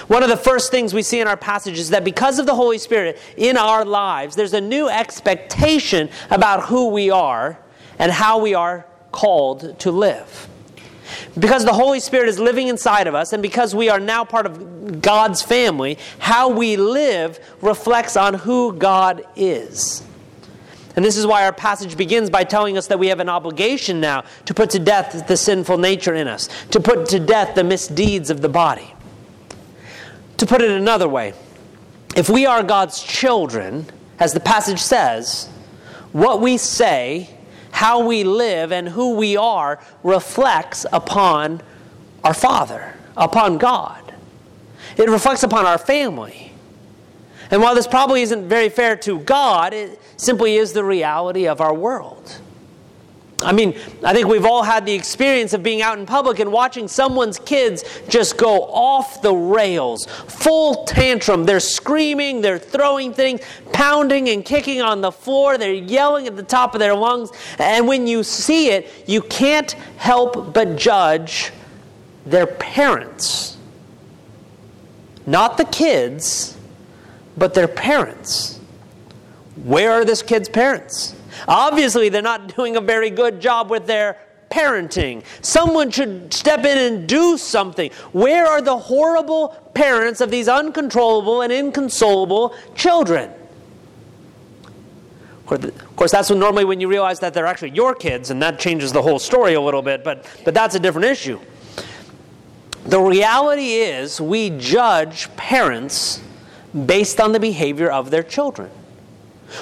One 0.08 0.22
of 0.22 0.28
the 0.28 0.36
first 0.36 0.70
things 0.70 0.92
we 0.92 1.02
see 1.02 1.20
in 1.20 1.28
our 1.28 1.36
passage 1.36 1.78
is 1.78 1.90
that 1.90 2.04
because 2.04 2.38
of 2.38 2.46
the 2.46 2.54
Holy 2.54 2.78
Spirit 2.78 3.18
in 3.36 3.56
our 3.56 3.84
lives, 3.84 4.34
there's 4.36 4.54
a 4.54 4.60
new 4.60 4.88
expectation 4.88 6.08
about 6.30 6.64
who 6.64 6.88
we 6.88 7.10
are 7.10 7.58
and 7.98 8.10
how 8.10 8.38
we 8.38 8.54
are 8.54 8.86
called 9.12 9.78
to 9.80 9.90
live. 9.90 10.48
Because 11.38 11.64
the 11.64 11.72
Holy 11.72 12.00
Spirit 12.00 12.28
is 12.28 12.38
living 12.38 12.68
inside 12.68 13.06
of 13.06 13.14
us, 13.14 13.32
and 13.32 13.42
because 13.42 13.74
we 13.74 13.88
are 13.88 14.00
now 14.00 14.24
part 14.24 14.46
of 14.46 15.00
God's 15.00 15.42
family, 15.42 15.98
how 16.18 16.50
we 16.50 16.76
live 16.76 17.38
reflects 17.62 18.16
on 18.16 18.34
who 18.34 18.74
God 18.74 19.24
is. 19.36 20.02
And 20.98 21.04
this 21.04 21.16
is 21.16 21.28
why 21.28 21.44
our 21.44 21.52
passage 21.52 21.96
begins 21.96 22.28
by 22.28 22.42
telling 22.42 22.76
us 22.76 22.88
that 22.88 22.98
we 22.98 23.06
have 23.06 23.20
an 23.20 23.28
obligation 23.28 24.00
now 24.00 24.24
to 24.46 24.52
put 24.52 24.70
to 24.70 24.80
death 24.80 25.28
the 25.28 25.36
sinful 25.36 25.78
nature 25.78 26.12
in 26.12 26.26
us, 26.26 26.48
to 26.72 26.80
put 26.80 27.08
to 27.10 27.20
death 27.20 27.54
the 27.54 27.62
misdeeds 27.62 28.30
of 28.30 28.40
the 28.40 28.48
body. 28.48 28.92
To 30.38 30.44
put 30.44 30.60
it 30.60 30.72
another 30.72 31.08
way, 31.08 31.34
if 32.16 32.28
we 32.28 32.46
are 32.46 32.64
God's 32.64 33.00
children, 33.00 33.86
as 34.18 34.32
the 34.32 34.40
passage 34.40 34.80
says, 34.80 35.46
what 36.10 36.40
we 36.40 36.56
say, 36.56 37.30
how 37.70 38.04
we 38.04 38.24
live, 38.24 38.72
and 38.72 38.88
who 38.88 39.14
we 39.14 39.36
are 39.36 39.78
reflects 40.02 40.84
upon 40.92 41.62
our 42.24 42.34
Father, 42.34 42.96
upon 43.16 43.58
God. 43.58 44.14
It 44.96 45.08
reflects 45.08 45.44
upon 45.44 45.64
our 45.64 45.78
family. 45.78 46.47
And 47.50 47.62
while 47.62 47.74
this 47.74 47.86
probably 47.86 48.22
isn't 48.22 48.48
very 48.48 48.68
fair 48.68 48.96
to 48.96 49.20
God, 49.20 49.72
it 49.72 50.00
simply 50.16 50.56
is 50.56 50.72
the 50.72 50.84
reality 50.84 51.46
of 51.46 51.60
our 51.60 51.74
world. 51.74 52.40
I 53.40 53.52
mean, 53.52 53.78
I 54.02 54.12
think 54.12 54.26
we've 54.26 54.44
all 54.44 54.64
had 54.64 54.84
the 54.84 54.92
experience 54.92 55.52
of 55.52 55.62
being 55.62 55.80
out 55.80 55.96
in 55.96 56.06
public 56.06 56.40
and 56.40 56.50
watching 56.50 56.88
someone's 56.88 57.38
kids 57.38 57.84
just 58.08 58.36
go 58.36 58.64
off 58.64 59.22
the 59.22 59.32
rails, 59.32 60.06
full 60.06 60.84
tantrum. 60.86 61.44
They're 61.44 61.60
screaming, 61.60 62.40
they're 62.40 62.58
throwing 62.58 63.14
things, 63.14 63.40
pounding 63.72 64.28
and 64.30 64.44
kicking 64.44 64.82
on 64.82 65.00
the 65.00 65.12
floor, 65.12 65.56
they're 65.56 65.72
yelling 65.72 66.26
at 66.26 66.34
the 66.34 66.42
top 66.42 66.74
of 66.74 66.80
their 66.80 66.96
lungs. 66.96 67.30
And 67.60 67.86
when 67.86 68.08
you 68.08 68.24
see 68.24 68.70
it, 68.70 68.90
you 69.06 69.22
can't 69.22 69.70
help 69.98 70.52
but 70.52 70.74
judge 70.74 71.52
their 72.26 72.46
parents. 72.46 73.56
Not 75.26 75.58
the 75.58 75.64
kids, 75.64 76.57
but 77.38 77.54
their 77.54 77.68
parents. 77.68 78.58
Where 79.64 79.92
are 79.92 80.04
this 80.04 80.22
kid's 80.22 80.48
parents? 80.48 81.14
Obviously, 81.46 82.08
they're 82.08 82.22
not 82.22 82.54
doing 82.56 82.76
a 82.76 82.80
very 82.80 83.10
good 83.10 83.40
job 83.40 83.70
with 83.70 83.86
their 83.86 84.18
parenting. 84.50 85.22
Someone 85.42 85.90
should 85.90 86.32
step 86.32 86.64
in 86.64 86.78
and 86.78 87.08
do 87.08 87.36
something. 87.36 87.90
Where 88.12 88.46
are 88.46 88.60
the 88.62 88.76
horrible 88.76 89.48
parents 89.74 90.20
of 90.20 90.30
these 90.30 90.48
uncontrollable 90.48 91.42
and 91.42 91.52
inconsolable 91.52 92.54
children? 92.74 93.30
Of 95.50 95.96
course, 95.96 96.12
that's 96.12 96.28
when 96.28 96.38
normally 96.38 96.64
when 96.66 96.80
you 96.80 96.88
realize 96.88 97.20
that 97.20 97.32
they're 97.32 97.46
actually 97.46 97.70
your 97.70 97.94
kids, 97.94 98.30
and 98.30 98.42
that 98.42 98.58
changes 98.58 98.92
the 98.92 99.00
whole 99.00 99.18
story 99.18 99.54
a 99.54 99.60
little 99.60 99.80
bit, 99.80 100.04
but, 100.04 100.26
but 100.44 100.52
that's 100.52 100.74
a 100.74 100.78
different 100.78 101.06
issue. 101.06 101.40
The 102.84 103.00
reality 103.00 103.74
is, 103.74 104.20
we 104.20 104.50
judge 104.50 105.34
parents 105.36 106.20
based 106.86 107.20
on 107.20 107.32
the 107.32 107.40
behavior 107.40 107.90
of 107.90 108.10
their 108.10 108.22
children. 108.22 108.70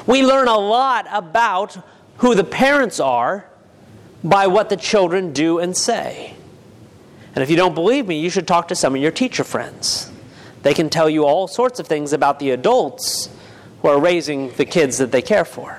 We 0.06 0.24
learn 0.24 0.48
a 0.48 0.58
lot 0.58 1.06
about 1.10 1.78
who 2.18 2.34
the 2.34 2.44
parents 2.44 2.98
are 2.98 3.46
by 4.24 4.46
what 4.46 4.68
the 4.68 4.76
children 4.76 5.32
do 5.32 5.58
and 5.58 5.76
say. 5.76 6.34
And 7.34 7.42
if 7.42 7.50
you 7.50 7.56
don't 7.56 7.74
believe 7.74 8.06
me, 8.06 8.18
you 8.18 8.30
should 8.30 8.48
talk 8.48 8.68
to 8.68 8.74
some 8.74 8.94
of 8.94 9.00
your 9.00 9.10
teacher 9.10 9.44
friends. 9.44 10.10
They 10.62 10.74
can 10.74 10.90
tell 10.90 11.08
you 11.08 11.24
all 11.24 11.46
sorts 11.46 11.78
of 11.78 11.86
things 11.86 12.12
about 12.12 12.38
the 12.38 12.50
adults 12.50 13.28
who 13.82 13.88
are 13.88 14.00
raising 14.00 14.50
the 14.52 14.64
kids 14.64 14.98
that 14.98 15.12
they 15.12 15.22
care 15.22 15.44
for. 15.44 15.78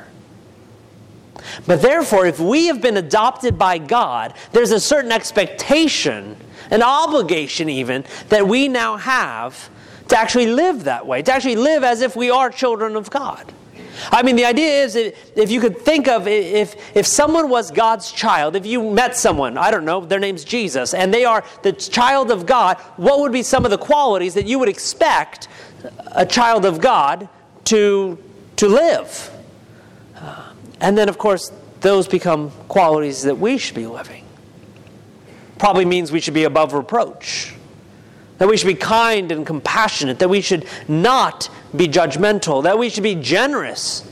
But 1.65 1.81
therefore, 1.81 2.25
if 2.25 2.39
we 2.39 2.67
have 2.67 2.81
been 2.81 2.97
adopted 2.97 3.57
by 3.57 3.79
God, 3.79 4.33
there's 4.51 4.71
a 4.71 4.79
certain 4.79 5.11
expectation, 5.11 6.37
an 6.69 6.83
obligation 6.83 7.69
even, 7.69 8.05
that 8.29 8.47
we 8.47 8.67
now 8.67 8.97
have 8.97 9.69
to 10.09 10.17
actually 10.17 10.47
live 10.47 10.85
that 10.85 11.05
way, 11.05 11.21
to 11.21 11.33
actually 11.33 11.55
live 11.55 11.83
as 11.83 12.01
if 12.01 12.15
we 12.15 12.29
are 12.29 12.49
children 12.49 12.95
of 12.95 13.09
God. 13.09 13.53
I 14.11 14.21
mean, 14.23 14.35
the 14.35 14.45
idea 14.45 14.83
is 14.83 14.95
if 14.95 15.49
you 15.49 15.59
could 15.59 15.79
think 15.79 16.07
of 16.07 16.27
if, 16.27 16.95
if 16.95 17.07
someone 17.07 17.49
was 17.49 17.71
God's 17.71 18.11
child, 18.11 18.55
if 18.55 18.65
you 18.65 18.91
met 18.91 19.15
someone, 19.15 19.57
I 19.57 19.71
don't 19.71 19.85
know, 19.85 20.01
their 20.01 20.19
name's 20.19 20.43
Jesus, 20.43 20.93
and 20.93 21.13
they 21.13 21.25
are 21.25 21.43
the 21.63 21.73
child 21.73 22.31
of 22.31 22.45
God, 22.45 22.77
what 22.97 23.19
would 23.19 23.31
be 23.31 23.43
some 23.43 23.65
of 23.65 23.71
the 23.71 23.77
qualities 23.77 24.35
that 24.35 24.45
you 24.45 24.59
would 24.59 24.69
expect 24.69 25.47
a 26.11 26.25
child 26.25 26.65
of 26.65 26.79
God 26.79 27.27
to, 27.65 28.17
to 28.57 28.67
live? 28.67 29.31
Uh, 30.15 30.51
and 30.79 30.97
then, 30.97 31.09
of 31.09 31.17
course, 31.17 31.51
those 31.81 32.07
become 32.07 32.51
qualities 32.67 33.23
that 33.23 33.37
we 33.37 33.57
should 33.57 33.75
be 33.75 33.87
living. 33.87 34.23
Probably 35.57 35.85
means 35.85 36.11
we 36.11 36.19
should 36.19 36.35
be 36.35 36.43
above 36.43 36.73
reproach 36.73 37.55
that 38.37 38.47
we 38.47 38.57
should 38.57 38.67
be 38.67 38.75
kind 38.75 39.31
and 39.31 39.45
compassionate, 39.45 40.19
that 40.19 40.29
we 40.29 40.41
should 40.41 40.65
not 40.87 41.49
be 41.75 41.87
judgmental, 41.87 42.63
that 42.63 42.77
we 42.77 42.89
should 42.89 43.03
be 43.03 43.15
generous, 43.15 44.07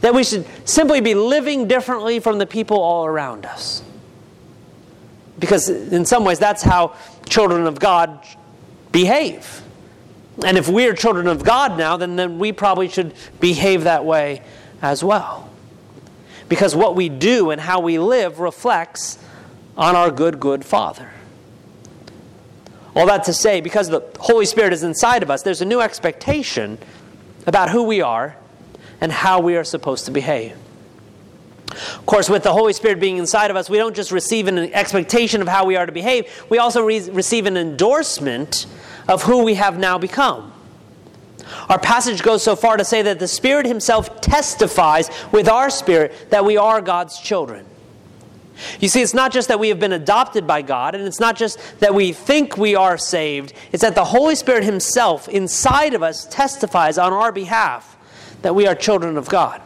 that 0.00 0.14
we 0.14 0.22
should 0.22 0.46
simply 0.68 1.00
be 1.00 1.14
living 1.14 1.66
differently 1.66 2.20
from 2.20 2.38
the 2.38 2.46
people 2.46 2.78
all 2.78 3.06
around 3.06 3.46
us. 3.46 3.82
Because 5.38 5.68
in 5.68 6.04
some 6.04 6.24
ways, 6.24 6.38
that's 6.38 6.62
how 6.62 6.94
children 7.26 7.66
of 7.66 7.80
God 7.80 8.24
behave. 8.92 9.62
And 10.44 10.58
if 10.58 10.68
we're 10.68 10.94
children 10.94 11.26
of 11.26 11.44
God 11.44 11.78
now, 11.78 11.96
then, 11.96 12.16
then 12.16 12.38
we 12.38 12.52
probably 12.52 12.88
should 12.88 13.14
behave 13.40 13.84
that 13.84 14.04
way 14.04 14.42
as 14.82 15.02
well. 15.02 15.48
Because 16.48 16.76
what 16.76 16.94
we 16.94 17.08
do 17.08 17.50
and 17.50 17.60
how 17.60 17.80
we 17.80 17.98
live 17.98 18.40
reflects 18.40 19.18
on 19.76 19.96
our 19.96 20.10
good, 20.10 20.38
good 20.38 20.64
Father. 20.64 21.10
All 22.94 23.06
that 23.06 23.24
to 23.24 23.32
say, 23.32 23.60
because 23.60 23.88
the 23.88 24.02
Holy 24.20 24.46
Spirit 24.46 24.72
is 24.72 24.82
inside 24.82 25.22
of 25.22 25.30
us, 25.30 25.42
there's 25.42 25.60
a 25.60 25.64
new 25.64 25.80
expectation 25.80 26.78
about 27.46 27.70
who 27.70 27.82
we 27.82 28.00
are 28.00 28.36
and 29.00 29.10
how 29.10 29.40
we 29.40 29.56
are 29.56 29.64
supposed 29.64 30.04
to 30.06 30.10
behave. 30.10 30.56
Of 31.70 32.06
course, 32.06 32.30
with 32.30 32.44
the 32.44 32.52
Holy 32.52 32.72
Spirit 32.72 33.00
being 33.00 33.16
inside 33.16 33.50
of 33.50 33.56
us, 33.56 33.68
we 33.68 33.78
don't 33.78 33.96
just 33.96 34.12
receive 34.12 34.46
an 34.46 34.58
expectation 34.58 35.42
of 35.42 35.48
how 35.48 35.64
we 35.64 35.74
are 35.76 35.86
to 35.86 35.92
behave, 35.92 36.44
we 36.48 36.58
also 36.58 36.82
re- 36.82 37.10
receive 37.10 37.46
an 37.46 37.56
endorsement 37.56 38.66
of 39.08 39.24
who 39.24 39.42
we 39.42 39.54
have 39.54 39.76
now 39.76 39.98
become. 39.98 40.52
Our 41.68 41.78
passage 41.78 42.22
goes 42.22 42.42
so 42.42 42.54
far 42.56 42.76
to 42.76 42.84
say 42.84 43.02
that 43.02 43.18
the 43.18 43.28
Spirit 43.28 43.66
Himself 43.66 44.20
testifies 44.20 45.10
with 45.32 45.48
our 45.48 45.68
spirit 45.68 46.30
that 46.30 46.44
we 46.44 46.56
are 46.56 46.80
God's 46.80 47.18
children. 47.18 47.66
You 48.80 48.88
see, 48.88 49.02
it's 49.02 49.14
not 49.14 49.32
just 49.32 49.48
that 49.48 49.58
we 49.58 49.68
have 49.68 49.80
been 49.80 49.92
adopted 49.92 50.46
by 50.46 50.62
God, 50.62 50.94
and 50.94 51.04
it's 51.04 51.20
not 51.20 51.36
just 51.36 51.58
that 51.80 51.94
we 51.94 52.12
think 52.12 52.56
we 52.56 52.74
are 52.74 52.96
saved, 52.96 53.52
it's 53.72 53.82
that 53.82 53.94
the 53.94 54.04
Holy 54.04 54.34
Spirit 54.34 54.64
Himself 54.64 55.28
inside 55.28 55.94
of 55.94 56.02
us 56.02 56.26
testifies 56.26 56.98
on 56.98 57.12
our 57.12 57.32
behalf 57.32 57.96
that 58.42 58.54
we 58.54 58.66
are 58.66 58.74
children 58.74 59.16
of 59.16 59.28
God. 59.28 59.60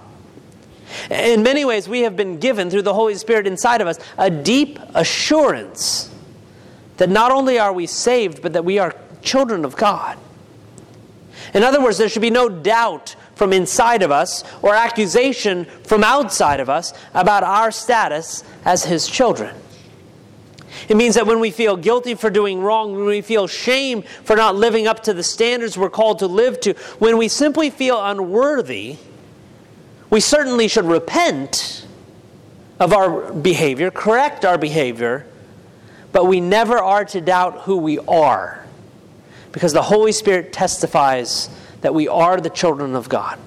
In 1.11 1.43
many 1.43 1.65
ways, 1.65 1.89
we 1.89 2.01
have 2.01 2.17
been 2.17 2.39
given 2.39 2.71
through 2.71 2.83
the 2.83 2.95
Holy 2.95 3.15
Spirit 3.15 3.47
inside 3.47 3.81
of 3.81 3.87
us 3.87 3.99
a 4.17 4.31
deep 4.31 4.79
assurance 4.95 6.15
that 6.97 7.11
not 7.11 7.31
only 7.31 7.59
are 7.59 7.73
we 7.73 7.87
saved, 7.87 8.41
but 8.41 8.55
that 8.55 8.65
we 8.65 8.79
are 8.79 8.95
children 9.21 9.65
of 9.65 9.77
God. 9.77 10.19
In 11.55 11.63
other 11.63 11.83
words, 11.83 11.99
there 11.99 12.09
should 12.09 12.23
be 12.23 12.31
no 12.31 12.49
doubt 12.49 13.17
from 13.39 13.53
inside 13.53 14.03
of 14.03 14.11
us 14.11 14.43
or 14.61 14.75
accusation 14.75 15.65
from 15.85 16.03
outside 16.03 16.61
of 16.61 16.69
us 16.69 16.93
about 17.15 17.45
our 17.45 17.71
status 17.71 18.43
as 18.65 18.85
His 18.85 19.07
children. 19.07 19.55
It 20.89 20.97
means 20.97 21.15
that 21.15 21.27
when 21.27 21.41
we 21.41 21.51
feel 21.51 21.77
guilty 21.77 22.15
for 22.15 22.31
doing 22.31 22.61
wrong, 22.61 22.95
when 22.95 23.07
we 23.07 23.21
feel 23.21 23.47
shame 23.47 24.03
for 24.03 24.37
not 24.37 24.57
living 24.57 24.87
up 24.87 25.05
to 25.05 25.15
the 25.15 25.23
standards 25.23 25.79
we're 25.79 25.89
called 25.89 26.19
to 26.19 26.27
live 26.27 26.61
to, 26.61 26.75
when 26.99 27.17
we 27.17 27.29
simply 27.29 27.71
feel 27.71 28.05
unworthy, 28.05 28.97
we 30.11 30.21
certainly 30.21 30.69
should 30.69 30.85
repent 30.85 31.87
of 32.81 32.93
our 32.93 33.33
behavior, 33.33 33.91
correct 33.91 34.45
our 34.45 34.59
behavior, 34.59 35.27
but 36.13 36.27
we 36.27 36.41
never 36.41 36.79
are 36.79 37.05
to 37.05 37.21
doubt 37.21 37.61
who 37.63 37.77
we 37.77 37.99
are 38.01 38.65
because 39.53 39.73
the 39.73 39.83
Holy 39.83 40.13
Spirit 40.13 40.53
testifies 40.53 41.49
that 41.81 41.95
we 41.95 42.09
are 42.09 42.41
the 42.41 42.51
children 42.51 42.95
of 42.95 43.09
God. 43.09 43.39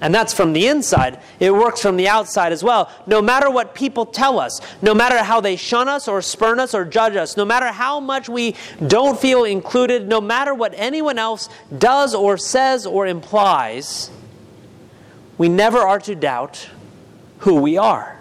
And 0.00 0.14
that's 0.14 0.34
from 0.34 0.52
the 0.52 0.66
inside. 0.66 1.20
It 1.40 1.52
works 1.52 1.80
from 1.80 1.96
the 1.96 2.08
outside 2.08 2.52
as 2.52 2.62
well. 2.62 2.90
No 3.06 3.22
matter 3.22 3.50
what 3.50 3.74
people 3.74 4.04
tell 4.04 4.38
us, 4.38 4.60
no 4.82 4.94
matter 4.94 5.22
how 5.22 5.40
they 5.40 5.56
shun 5.56 5.88
us 5.88 6.06
or 6.06 6.20
spurn 6.20 6.60
us 6.60 6.74
or 6.74 6.84
judge 6.84 7.16
us, 7.16 7.36
no 7.36 7.46
matter 7.46 7.68
how 7.68 7.98
much 7.98 8.28
we 8.28 8.54
don't 8.86 9.18
feel 9.18 9.44
included, 9.44 10.06
no 10.06 10.20
matter 10.20 10.52
what 10.52 10.74
anyone 10.76 11.18
else 11.18 11.48
does 11.76 12.14
or 12.14 12.36
says 12.36 12.84
or 12.84 13.06
implies, 13.06 14.10
we 15.38 15.48
never 15.48 15.78
are 15.78 16.00
to 16.00 16.14
doubt 16.14 16.68
who 17.38 17.54
we 17.60 17.78
are. 17.78 18.18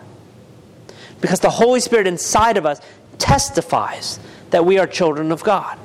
Because 1.20 1.41
the 1.41 1.50
Holy 1.50 1.82
Spirit 1.82 2.08
inside 2.08 2.55
of 2.55 2.65
us 2.65 2.79
testifies 3.17 4.20
that 4.51 4.65
we 4.65 4.77
are 4.77 4.88
children 4.88 5.32
of 5.32 5.44
God. 5.44 5.77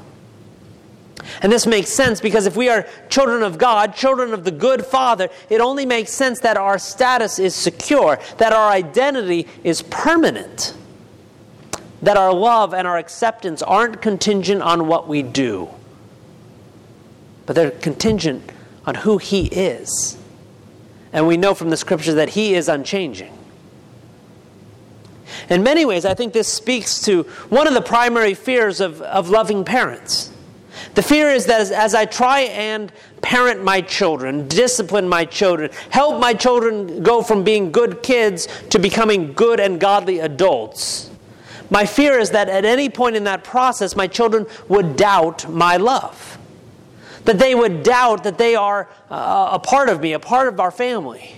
And 1.42 1.52
this 1.52 1.66
makes 1.66 1.90
sense 1.90 2.20
because 2.20 2.46
if 2.46 2.56
we 2.56 2.68
are 2.68 2.86
children 3.08 3.42
of 3.42 3.58
God, 3.58 3.94
children 3.94 4.32
of 4.32 4.44
the 4.44 4.50
good 4.50 4.84
Father, 4.84 5.28
it 5.48 5.60
only 5.60 5.86
makes 5.86 6.12
sense 6.12 6.40
that 6.40 6.56
our 6.56 6.78
status 6.78 7.38
is 7.38 7.54
secure, 7.54 8.18
that 8.38 8.52
our 8.52 8.70
identity 8.70 9.46
is 9.64 9.82
permanent, 9.82 10.74
that 12.02 12.16
our 12.16 12.32
love 12.32 12.74
and 12.74 12.86
our 12.86 12.98
acceptance 12.98 13.62
aren't 13.62 14.02
contingent 14.02 14.62
on 14.62 14.86
what 14.86 15.08
we 15.08 15.22
do, 15.22 15.68
but 17.46 17.54
they're 17.56 17.70
contingent 17.70 18.50
on 18.86 18.94
who 18.96 19.18
He 19.18 19.46
is. 19.46 20.16
And 21.12 21.26
we 21.26 21.36
know 21.36 21.54
from 21.54 21.70
the 21.70 21.76
scriptures 21.76 22.14
that 22.14 22.30
He 22.30 22.54
is 22.54 22.68
unchanging. 22.68 23.36
In 25.48 25.62
many 25.62 25.84
ways, 25.84 26.04
I 26.04 26.14
think 26.14 26.32
this 26.32 26.48
speaks 26.48 27.02
to 27.02 27.24
one 27.48 27.66
of 27.66 27.74
the 27.74 27.82
primary 27.82 28.34
fears 28.34 28.80
of, 28.80 29.00
of 29.02 29.28
loving 29.28 29.64
parents. 29.64 30.29
The 30.94 31.02
fear 31.02 31.30
is 31.30 31.46
that 31.46 31.60
as, 31.60 31.70
as, 31.70 31.94
I 31.94 32.04
try 32.04 32.40
and 32.40 32.92
parent 33.22 33.62
my 33.62 33.80
children, 33.80 34.48
discipline 34.48 35.08
my 35.08 35.24
children, 35.24 35.70
help 35.90 36.20
my 36.20 36.34
children 36.34 37.02
go 37.02 37.22
from 37.22 37.44
being 37.44 37.70
good 37.70 38.02
kids 38.02 38.48
to 38.70 38.78
becoming 38.78 39.32
good 39.32 39.60
and 39.60 39.78
godly 39.78 40.18
adults, 40.18 41.10
my 41.70 41.86
fear 41.86 42.18
is 42.18 42.30
that 42.30 42.48
at 42.48 42.64
any 42.64 42.88
point 42.88 43.14
in 43.14 43.24
that 43.24 43.44
process, 43.44 43.94
my 43.94 44.08
children 44.08 44.46
would 44.68 44.96
doubt 44.96 45.48
my 45.48 45.76
love. 45.76 46.38
That 47.24 47.38
they 47.38 47.54
would 47.54 47.84
doubt 47.84 48.24
that 48.24 48.38
they 48.38 48.56
are 48.56 48.88
uh, 49.08 49.50
a 49.52 49.58
part 49.60 49.88
of 49.88 50.00
me, 50.00 50.14
a 50.14 50.18
part 50.18 50.48
of 50.48 50.58
our 50.58 50.72
family. 50.72 51.36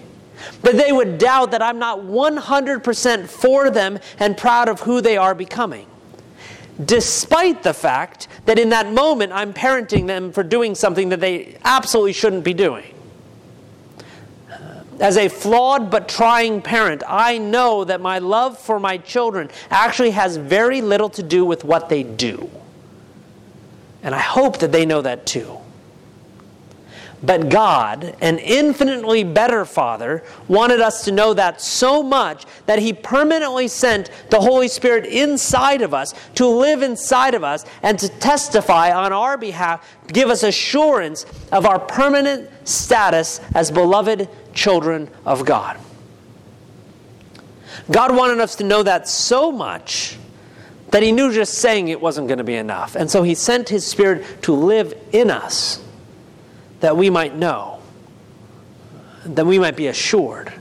That 0.62 0.76
they 0.76 0.90
would 0.90 1.18
doubt 1.18 1.50
that 1.50 1.61
I'm 1.61 1.78
not 1.78 1.99
100% 1.99 3.26
for 3.28 3.68
them 3.68 3.99
and 4.18 4.37
proud 4.37 4.71
of 4.71 4.80
who 4.80 5.02
they 5.02 5.18
are 5.18 5.35
becoming 5.35 5.87
despite 6.85 7.62
the 7.62 7.75
fact 7.75 8.29
that 8.47 8.59
in 8.59 8.71
that 8.71 8.93
moment 8.93 9.33
I'm 9.33 9.52
parenting 9.52 10.07
them 10.07 10.33
for 10.33 10.43
doing 10.43 10.75
something 10.75 11.11
that 11.11 11.21
they 11.21 11.59
absolutely 11.64 12.12
shouldn't 12.12 12.45
be 12.45 12.55
doing. 12.55 12.95
Uh, 14.50 14.85
as 15.00 15.17
a 15.17 15.28
flawed 15.28 15.91
but 15.91 16.08
trying 16.08 16.63
parent, 16.63 17.02
I 17.06 17.39
know 17.39 17.85
that 17.85 18.00
my 18.00 18.19
love 18.19 18.58
for 18.58 18.80
my 18.80 18.97
children 18.99 19.50
actually 19.71 20.13
has 20.13 20.37
very 20.37 20.80
little 20.80 21.11
to 21.11 21.23
do 21.23 21.45
with 21.45 21.65
what 21.65 21.89
they 21.89 22.02
do. 22.02 22.50
And 24.02 24.15
I 24.15 24.21
hope 24.21 24.58
that 24.58 24.73
they 24.73 24.87
know 24.87 25.02
that 25.02 25.26
too. 25.26 25.58
But 27.23 27.49
God, 27.49 28.17
an 28.21 28.39
infinitely 28.39 29.23
better 29.23 29.65
Father, 29.65 30.25
wanted 30.49 30.80
us 30.80 31.04
to 31.04 31.13
know 31.13 31.35
that 31.35 31.61
so 31.61 32.02
much 32.02 32.45
that 32.67 32.80
He 32.80 32.93
permanently 32.93 33.69
sent 33.69 34.11
the 34.30 34.41
Holy 34.41 34.67
Spirit 34.67 35.06
inside 35.06 35.82
of 35.82 35.95
us 35.95 36.15
to 36.35 36.47
live 36.47 36.82
inside 36.82 37.35
of 37.35 37.45
us 37.45 37.65
and 37.82 37.97
to 38.00 38.08
testify 38.08 38.93
on 38.93 39.13
our 39.13 39.39
behalf, 39.39 39.89
give 40.08 40.30
us 40.30 40.43
assurance 40.43 41.25
of 41.52 41.65
our 41.65 41.78
permanent 41.78 42.50
status 42.67 43.41
as 43.54 43.71
beloved 43.71 44.28
children 44.52 45.08
of 45.25 45.45
God. 45.45 45.78
God 47.91 48.17
wanted 48.17 48.41
us 48.41 48.56
to 48.56 48.65
know 48.65 48.82
that 48.82 49.08
so 49.08 49.52
much 49.52 50.19
that 50.91 51.04
He 51.04 51.13
knew 51.13 51.32
just 51.32 51.54
saying 51.54 51.87
it 51.87 52.00
wasn't 52.00 52.26
going 52.26 52.39
to 52.39 52.45
be 52.45 52.56
enough. 52.56 52.97
And 52.97 53.08
so 53.08 53.23
He 53.23 53.37
sent 53.37 53.69
His 53.69 53.87
Spirit 53.87 54.43
to 54.43 54.52
live 54.52 54.93
in 55.13 55.30
us 55.30 55.82
that 56.82 56.97
we 56.97 57.08
might 57.10 57.36
know, 57.36 57.78
that 59.25 59.47
we 59.47 59.56
might 59.56 59.76
be 59.76 59.86
assured 59.86 60.52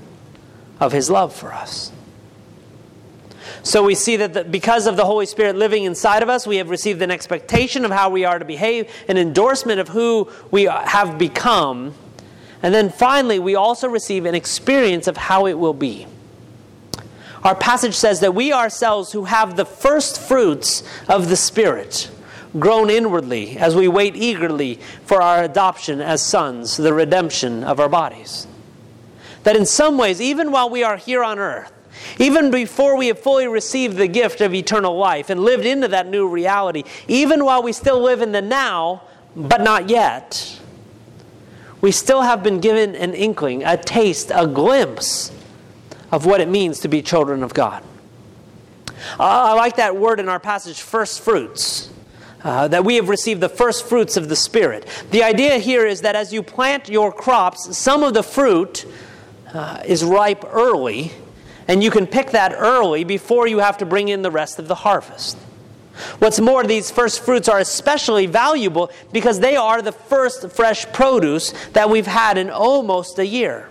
of 0.80 0.92
His 0.92 1.10
love 1.10 1.36
for 1.36 1.52
us. 1.52 1.92
So 3.64 3.84
we 3.84 3.96
see 3.96 4.18
that 4.18 4.34
the, 4.34 4.44
because 4.44 4.86
of 4.86 4.98
the 4.98 5.06
Holy 5.06 5.26
Spirit 5.26 5.56
living 5.56 5.84
inside 5.84 6.22
of 6.22 6.30
us, 6.30 6.46
we 6.46 6.58
have 6.58 6.70
received 6.70 7.02
an 7.02 7.10
expectation 7.10 7.86
of 7.86 7.92
how 7.92 8.12
we 8.12 8.24
are 8.24 8.38
to 8.38 8.46
behave, 8.46 8.88
an 9.08 9.18
endorsement 9.18 9.80
of 9.80 9.90
who 9.90 10.30
we 10.52 10.64
have 10.66 11.18
become. 11.18 11.96
And 12.62 12.72
then 12.72 12.92
finally, 12.92 13.40
we 13.40 13.56
also 13.56 13.88
receive 13.90 14.26
an 14.26 14.36
experience 14.36 15.08
of 15.08 15.18
how 15.18 15.48
it 15.48 15.58
will 15.58 15.74
be. 15.74 16.06
Our 17.44 17.56
passage 17.56 17.96
says 17.96 18.20
that 18.20 18.36
we 18.36 18.54
ourselves 18.54 19.12
who 19.12 19.26
have 19.26 19.56
the 19.56 19.66
first 19.66 20.22
fruits 20.22 20.84
of 21.10 21.30
the 21.30 21.36
Spirit 21.36 22.12
groan 22.60 22.90
inwardly 22.90 23.58
as 23.58 23.76
we 23.76 23.88
wait 23.88 24.16
eagerly 24.16 24.76
for 25.06 25.22
our 25.22 25.44
adoption 25.44 26.02
as 26.02 26.22
sons, 26.22 26.78
the 26.78 26.94
redemption 26.94 27.64
of 27.64 27.80
our 27.80 27.90
bodies. 27.90 28.48
That 29.44 29.56
in 29.56 29.66
some 29.66 29.98
ways, 29.98 30.22
even 30.22 30.52
while 30.52 30.70
we 30.70 30.84
are 30.84 30.98
here 30.98 31.24
on 31.24 31.40
earth, 31.40 31.72
even 32.20 32.52
before 32.52 32.98
we 32.98 33.08
have 33.08 33.20
fully 33.20 33.48
received 33.48 33.98
the 33.98 34.08
gift 34.08 34.42
of 34.42 34.54
eternal 34.54 34.98
life 34.98 35.30
and 35.30 35.40
lived 35.40 35.66
into 35.66 35.88
that 35.90 36.08
new 36.08 36.28
reality, 36.28 36.84
even 37.08 37.46
while 37.46 37.64
we 37.64 37.74
still 37.74 38.02
live 38.02 38.22
in 38.22 38.32
the 38.32 38.42
now, 38.42 39.04
but 39.36 39.62
not 39.62 39.90
yet, 39.90 40.60
we 41.80 41.92
still 41.92 42.22
have 42.22 42.44
been 42.44 42.60
given 42.60 42.96
an 42.96 43.14
inkling, 43.14 43.64
a 43.64 43.78
taste, 43.78 44.32
a 44.34 44.46
glimpse 44.46 45.32
of 46.12 46.26
what 46.26 46.42
it 46.42 46.48
means 46.48 46.80
to 46.80 46.88
be 46.88 47.02
children 47.02 47.44
of 47.44 47.54
God. 47.54 47.84
I 49.20 49.54
like 49.54 49.78
that 49.78 49.96
word 49.96 50.20
in 50.20 50.30
our 50.30 50.40
passage, 50.40 50.82
first 50.82 51.22
fruits. 51.22 51.91
Uh, 52.44 52.68
that 52.68 52.84
we 52.84 52.96
have 52.96 53.08
received 53.08 53.40
the 53.40 53.50
first 53.50 53.86
fruits 53.86 54.18
of 54.18 54.28
the 54.28 54.36
Spirit. 54.36 54.88
The 55.12 55.22
idea 55.22 55.60
here 55.60 55.86
is 55.86 56.02
that 56.02 56.16
as 56.16 56.34
you 56.34 56.42
plant 56.42 56.90
your 56.90 57.12
crops, 57.12 57.78
some 57.78 58.02
of 58.02 58.16
the 58.16 58.24
fruit 58.24 58.84
uh, 59.54 59.84
is 59.86 60.04
ripe 60.04 60.44
early, 60.50 61.12
and 61.68 61.84
you 61.84 61.92
can 61.92 62.08
pick 62.08 62.32
that 62.32 62.54
early 62.58 63.04
before 63.04 63.46
you 63.46 63.60
have 63.60 63.78
to 63.78 63.86
bring 63.86 64.08
in 64.08 64.24
the 64.24 64.32
rest 64.32 64.58
of 64.58 64.68
the 64.68 64.74
harvest. 64.74 65.38
What's 66.18 66.40
more, 66.40 66.64
these 66.64 66.90
first 66.90 67.20
fruits 67.20 67.48
are 67.48 67.60
especially 67.60 68.26
valuable 68.26 68.90
because 69.12 69.40
they 69.40 69.56
are 69.56 69.84
the 69.84 69.92
first 69.92 70.50
fresh 70.52 70.92
produce 70.92 71.54
that 71.74 71.92
we've 71.92 72.08
had 72.08 72.40
in 72.40 72.50
almost 72.50 73.20
a 73.20 73.26
year. 73.26 73.70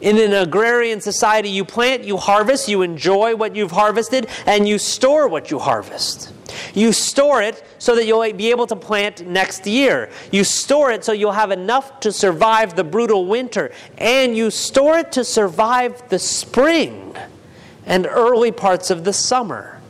In 0.00 0.18
an 0.18 0.34
agrarian 0.34 1.00
society, 1.00 1.48
you 1.48 1.64
plant, 1.64 2.04
you 2.04 2.18
harvest, 2.18 2.68
you 2.68 2.82
enjoy 2.82 3.34
what 3.36 3.56
you've 3.56 3.70
harvested, 3.70 4.28
and 4.44 4.68
you 4.68 4.78
store 4.78 5.28
what 5.28 5.50
you 5.50 5.58
harvest. 5.58 6.32
You 6.74 6.92
store 6.92 7.42
it 7.42 7.64
so 7.78 7.94
that 7.94 8.06
you'll 8.06 8.32
be 8.32 8.50
able 8.50 8.66
to 8.66 8.76
plant 8.76 9.26
next 9.26 9.66
year. 9.66 10.10
You 10.30 10.44
store 10.44 10.90
it 10.90 11.04
so 11.04 11.12
you'll 11.12 11.32
have 11.32 11.50
enough 11.50 12.00
to 12.00 12.12
survive 12.12 12.76
the 12.76 12.84
brutal 12.84 13.26
winter. 13.26 13.72
And 13.96 14.36
you 14.36 14.50
store 14.50 14.98
it 14.98 15.12
to 15.12 15.24
survive 15.24 16.08
the 16.08 16.18
spring 16.18 17.16
and 17.86 18.06
early 18.06 18.52
parts 18.52 18.90
of 18.90 19.04
the 19.04 19.12
summer. 19.12 19.80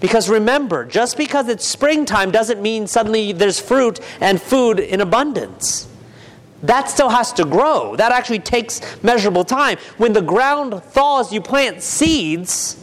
Because 0.00 0.28
remember, 0.28 0.84
just 0.84 1.16
because 1.16 1.48
it's 1.48 1.66
springtime 1.66 2.30
doesn't 2.30 2.60
mean 2.60 2.86
suddenly 2.86 3.32
there's 3.32 3.60
fruit 3.60 4.00
and 4.20 4.40
food 4.40 4.80
in 4.80 5.00
abundance. 5.00 5.88
That 6.62 6.88
still 6.88 7.10
has 7.10 7.32
to 7.34 7.44
grow. 7.44 7.96
That 7.96 8.12
actually 8.12 8.40
takes 8.40 8.80
measurable 9.02 9.44
time. 9.44 9.78
When 9.98 10.12
the 10.12 10.22
ground 10.22 10.82
thaws, 10.82 11.32
you 11.32 11.40
plant 11.40 11.82
seeds, 11.82 12.82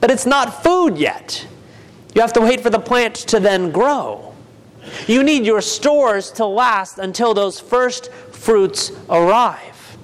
but 0.00 0.10
it's 0.10 0.26
not 0.26 0.62
food 0.62 0.98
yet. 0.98 1.46
You 2.14 2.20
have 2.20 2.32
to 2.34 2.40
wait 2.40 2.60
for 2.60 2.70
the 2.70 2.78
plant 2.78 3.14
to 3.16 3.40
then 3.40 3.70
grow. 3.70 4.34
You 5.06 5.22
need 5.22 5.44
your 5.44 5.60
stores 5.60 6.30
to 6.32 6.46
last 6.46 6.98
until 6.98 7.34
those 7.34 7.60
first 7.60 8.12
fruits 8.12 8.90
arrive. 9.08 9.96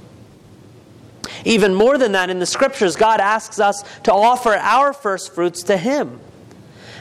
Even 1.44 1.74
more 1.74 1.98
than 1.98 2.12
that, 2.12 2.30
in 2.30 2.38
the 2.38 2.46
scriptures, 2.46 2.96
God 2.96 3.20
asks 3.20 3.60
us 3.60 3.82
to 4.04 4.12
offer 4.12 4.54
our 4.54 4.92
first 4.92 5.34
fruits 5.34 5.62
to 5.64 5.76
Him 5.76 6.20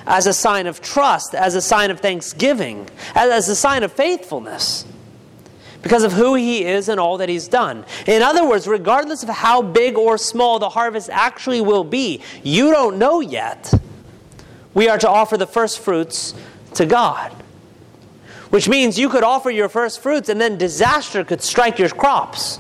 as 0.06 0.28
a 0.28 0.34
sign 0.34 0.68
of 0.68 0.82
trust, 0.82 1.34
as 1.34 1.56
a 1.56 1.62
sign 1.62 1.92
of 1.92 2.00
thanksgiving, 2.00 2.90
as 3.16 3.48
a 3.48 3.56
sign 3.56 3.84
of 3.84 3.92
faithfulness 3.92 4.86
because 5.84 6.04
of 6.04 6.14
who 6.14 6.34
he 6.34 6.64
is 6.64 6.88
and 6.90 7.00
all 7.00 7.18
that 7.18 7.30
he's 7.30 7.48
done. 7.50 7.86
In 8.08 8.22
other 8.22 8.48
words, 8.48 8.68
regardless 8.68 9.22
of 9.22 9.30
how 9.30 9.62
big 9.62 9.98
or 9.98 10.18
small 10.18 10.58
the 10.58 10.70
harvest 10.70 11.10
actually 11.12 11.62
will 11.62 11.84
be, 11.84 12.22
you 12.42 12.72
don't 12.72 12.98
know 12.98 13.20
yet. 13.20 13.72
We 14.74 14.90
are 14.90 14.98
to 14.98 15.10
offer 15.10 15.38
the 15.38 15.48
first 15.48 15.80
fruits 15.80 16.34
to 16.76 16.86
God. 16.86 17.32
Which 18.50 18.70
means 18.70 19.00
you 19.00 19.10
could 19.10 19.24
offer 19.24 19.50
your 19.50 19.70
first 19.70 20.02
fruits 20.02 20.30
and 20.30 20.40
then 20.40 20.58
disaster 20.58 21.24
could 21.24 21.42
strike 21.42 21.80
your 21.80 21.90
crops. 21.90 22.60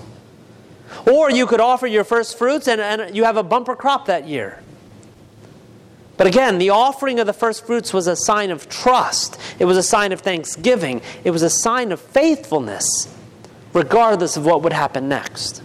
Or 1.11 1.29
you 1.29 1.45
could 1.45 1.59
offer 1.59 1.87
your 1.87 2.03
first 2.03 2.37
fruits 2.37 2.67
and, 2.67 2.79
and 2.79 3.15
you 3.15 3.23
have 3.23 3.37
a 3.37 3.43
bumper 3.43 3.75
crop 3.75 4.05
that 4.07 4.27
year. 4.27 4.61
But 6.15 6.27
again, 6.27 6.59
the 6.59 6.69
offering 6.69 7.19
of 7.19 7.25
the 7.25 7.33
first 7.33 7.65
fruits 7.65 7.91
was 7.91 8.07
a 8.07 8.15
sign 8.15 8.51
of 8.51 8.69
trust. 8.69 9.39
It 9.57 9.65
was 9.65 9.77
a 9.77 9.83
sign 9.83 10.11
of 10.11 10.21
thanksgiving. 10.21 11.01
It 11.23 11.31
was 11.31 11.41
a 11.41 11.49
sign 11.49 11.91
of 11.91 11.99
faithfulness, 11.99 12.85
regardless 13.73 14.37
of 14.37 14.45
what 14.45 14.61
would 14.61 14.73
happen 14.73 15.09
next. 15.09 15.62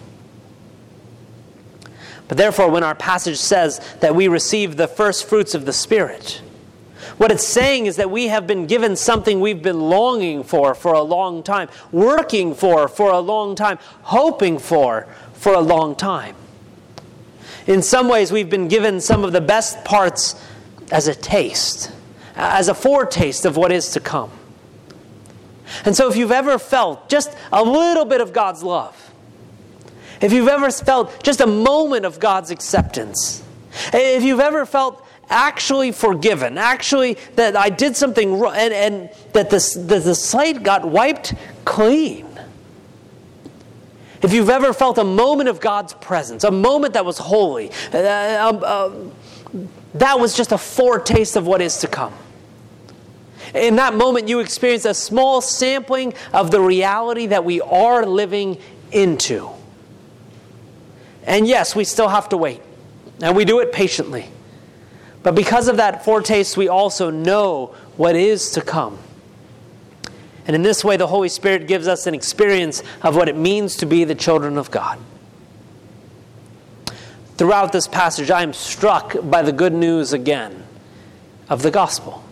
But 2.29 2.37
therefore, 2.37 2.71
when 2.71 2.85
our 2.85 2.95
passage 2.95 3.39
says 3.39 3.81
that 4.01 4.15
we 4.15 4.29
receive 4.29 4.77
the 4.77 4.87
first 4.87 5.27
fruits 5.27 5.55
of 5.55 5.65
the 5.65 5.73
Spirit, 5.73 6.43
what 7.17 7.33
it's 7.33 7.47
saying 7.47 7.87
is 7.87 7.97
that 7.97 8.11
we 8.11 8.29
have 8.29 8.47
been 8.47 8.67
given 8.67 8.95
something 8.95 9.41
we've 9.41 9.63
been 9.63 9.81
longing 9.81 10.45
for 10.45 10.75
for 10.75 10.93
a 10.93 11.03
long 11.03 11.43
time, 11.43 11.69
working 11.91 12.55
for 12.55 12.87
for 12.87 13.11
a 13.11 13.19
long 13.19 13.55
time, 13.55 13.79
hoping 14.03 14.59
for 14.59 15.07
for 15.33 15.55
a 15.55 15.61
long 15.61 15.97
time. 15.97 16.37
In 17.67 17.83
some 17.83 18.09
ways, 18.09 18.31
we've 18.31 18.51
been 18.51 18.69
given 18.69 19.01
some 19.01 19.25
of 19.25 19.33
the 19.33 19.41
best 19.41 19.85
parts 19.85 20.41
as 20.91 21.09
a 21.09 21.15
taste, 21.15 21.91
as 22.37 22.69
a 22.69 22.75
foretaste 22.75 23.45
of 23.45 23.57
what 23.57 23.73
is 23.73 23.91
to 23.91 24.01
come. 24.01 24.31
And 25.85 25.97
so, 25.97 26.09
if 26.09 26.17
you've 26.17 26.33
ever 26.33 26.59
felt 26.59 27.09
just 27.09 27.35
a 27.53 27.63
little 27.63 28.05
bit 28.05 28.21
of 28.21 28.33
God's 28.33 28.63
love, 28.63 29.08
if 30.21 30.33
you've 30.33 30.49
ever 30.49 30.71
felt 30.71 31.23
just 31.23 31.41
a 31.41 31.47
moment 31.47 32.05
of 32.05 32.19
God's 32.21 32.51
acceptance, 32.51 33.43
if 33.93 34.23
you've 34.23 34.41
ever 34.41 34.67
felt 34.67 35.05
actually 35.31 35.93
forgiven, 35.93 36.59
actually 36.59 37.15
that 37.37 37.57
I 37.57 37.69
did 37.69 37.97
something 37.97 38.39
wrong, 38.39 38.55
and, 38.57 38.73
and 38.73 39.11
that 39.33 39.51
the, 39.51 40.01
the, 40.01 40.15
slate 40.15 40.63
got 40.63 40.85
wiped 40.85 41.35
clean, 41.65 42.27
if 44.23 44.33
you've 44.33 44.51
ever 44.51 44.73
felt 44.73 44.99
a 44.99 45.05
moment 45.05 45.49
of 45.49 45.61
God's 45.61 45.95
presence, 45.95 46.45
a 46.45 46.51
moment 46.51 46.95
that 46.95 47.05
was 47.05 47.19
holy, 47.19 47.71
uh, 47.93 47.99
uh, 47.99 48.61
uh, 48.63 48.95
that 49.95 50.19
was 50.19 50.37
just 50.37 50.53
a 50.53 50.59
foretaste 50.59 51.37
of 51.37 51.47
what 51.47 51.63
is 51.63 51.79
to 51.79 51.89
come. 51.89 52.15
In 53.55 53.77
that 53.77 53.95
moment, 53.95 54.29
you 54.29 54.41
experience 54.41 54.85
a 54.85 54.93
small 54.93 55.41
sampling 55.41 56.15
of 56.33 56.51
the 56.51 56.61
reality 56.61 57.27
that 57.27 57.45
we 57.45 57.61
are 57.61 58.05
living 58.05 58.59
into. 58.93 59.51
And 61.29 61.47
yes, 61.47 61.77
we 61.77 61.85
still 61.85 62.09
have 62.09 62.31
to 62.31 62.39
wait, 62.39 62.63
and 63.21 63.37
we 63.37 63.45
do 63.45 63.61
it 63.61 63.71
patiently. 63.71 64.31
But 65.23 65.35
because 65.35 65.69
of 65.69 65.77
that 65.77 66.03
foretaste, 66.03 66.57
we 66.57 66.69
also 66.69 67.11
know 67.11 67.75
what 67.99 68.17
is 68.17 68.51
to 68.53 68.63
come. 68.63 68.99
And 70.47 70.57
in 70.57 70.63
this 70.63 70.83
way, 70.83 70.97
the 70.97 71.07
Holy 71.07 71.29
Spirit 71.29 71.69
gives 71.69 71.87
us 71.87 72.07
an 72.07 72.15
experience 72.15 72.83
of 73.03 73.15
what 73.15 73.29
it 73.29 73.37
means 73.37 73.77
to 73.77 73.87
be 73.87 74.05
the 74.05 74.15
children 74.15 74.57
of 74.57 74.71
God. 74.71 74.99
Throughout 77.37 77.73
this 77.73 77.87
passage, 77.87 78.31
I 78.31 78.43
am 78.43 78.55
struck 78.55 79.15
by 79.23 79.43
the 79.43 79.53
good 79.53 79.75
news 79.75 80.15
again 80.15 80.65
of 81.51 81.63
the 81.63 81.71
gospel. 81.71 82.25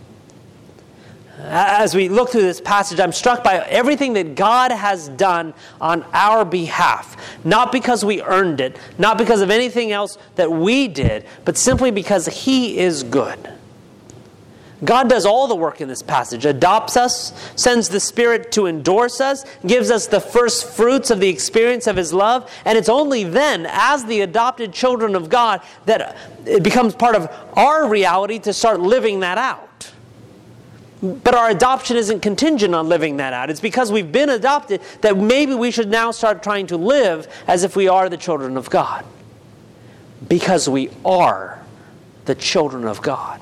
As 1.39 1.93
we 1.93 2.09
look 2.09 2.31
through 2.31 2.41
this 2.41 2.59
passage, 2.59 2.99
I'm 2.99 3.11
struck 3.11 3.43
by 3.43 3.57
everything 3.57 4.13
that 4.13 4.35
God 4.35 4.71
has 4.71 5.07
done 5.09 5.53
on 5.79 6.03
our 6.11 6.43
behalf. 6.43 7.15
Not 7.45 7.71
because 7.71 8.03
we 8.03 8.23
earned 8.23 8.59
it, 8.59 8.77
not 8.97 9.19
because 9.19 9.41
of 9.41 9.51
anything 9.51 9.91
else 9.91 10.17
that 10.35 10.51
we 10.51 10.87
did, 10.87 11.25
but 11.45 11.55
simply 11.55 11.91
because 11.91 12.25
He 12.25 12.79
is 12.79 13.03
good. 13.03 13.51
God 14.83 15.09
does 15.09 15.25
all 15.25 15.47
the 15.47 15.55
work 15.55 15.81
in 15.81 15.87
this 15.87 16.03
passage, 16.03 16.45
adopts 16.45 16.97
us, 16.97 17.33
sends 17.55 17.89
the 17.89 17.99
Spirit 17.99 18.51
to 18.53 18.67
endorse 18.67 19.19
us, 19.19 19.43
gives 19.65 19.89
us 19.89 20.05
the 20.05 20.19
first 20.19 20.67
fruits 20.69 21.09
of 21.09 21.19
the 21.19 21.29
experience 21.29 21.87
of 21.87 21.95
His 21.95 22.13
love, 22.13 22.51
and 22.65 22.77
it's 22.77 22.89
only 22.89 23.23
then, 23.23 23.67
as 23.69 24.05
the 24.05 24.21
adopted 24.21 24.73
children 24.73 25.15
of 25.15 25.29
God, 25.29 25.61
that 25.85 26.15
it 26.45 26.63
becomes 26.63 26.95
part 26.95 27.15
of 27.15 27.31
our 27.53 27.87
reality 27.87 28.39
to 28.39 28.53
start 28.53 28.79
living 28.79 29.19
that 29.21 29.37
out. 29.37 29.91
But 31.01 31.35
our 31.35 31.49
adoption 31.49 31.95
isn't 31.95 32.21
contingent 32.21 32.73
on 32.73 32.89
living 32.89 33.17
that 33.17 33.31
out. 33.31 33.49
It's 33.49 33.59
because 33.59 33.91
we've 33.91 34.11
been 34.11 34.29
adopted 34.29 34.81
that 35.01 35.15
maybe 35.15 35.53
we 35.53 35.69
should 35.69 35.89
now 35.89 36.09
start 36.11 36.41
trying 36.41 36.67
to 36.67 36.77
live 36.77 37.27
as 37.47 37.63
if 37.63 37.75
we 37.75 37.87
are 37.87 38.09
the 38.09 38.17
children 38.17 38.57
of 38.57 38.69
God. 38.69 39.05
Because 40.27 40.67
we 40.67 40.89
are 41.05 41.59
the 42.25 42.33
children 42.33 42.85
of 42.85 43.01
God. 43.01 43.39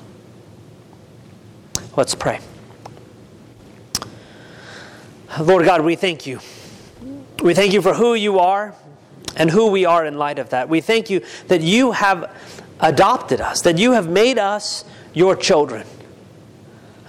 Let's 1.96 2.14
pray. 2.14 2.40
Lord 5.40 5.64
God, 5.64 5.80
we 5.80 5.96
thank 5.96 6.26
you. 6.26 6.40
We 7.42 7.54
thank 7.54 7.72
you 7.72 7.80
for 7.80 7.94
who 7.94 8.14
you 8.14 8.38
are 8.38 8.74
and 9.36 9.50
who 9.50 9.70
we 9.70 9.86
are 9.86 10.04
in 10.04 10.18
light 10.18 10.38
of 10.38 10.50
that. 10.50 10.68
We 10.68 10.82
thank 10.82 11.08
you 11.08 11.22
that 11.48 11.62
you 11.62 11.92
have 11.92 12.34
adopted 12.80 13.40
us, 13.40 13.62
that 13.62 13.78
you 13.78 13.92
have 13.92 14.08
made 14.08 14.38
us 14.38 14.84
your 15.14 15.36
children. 15.36 15.86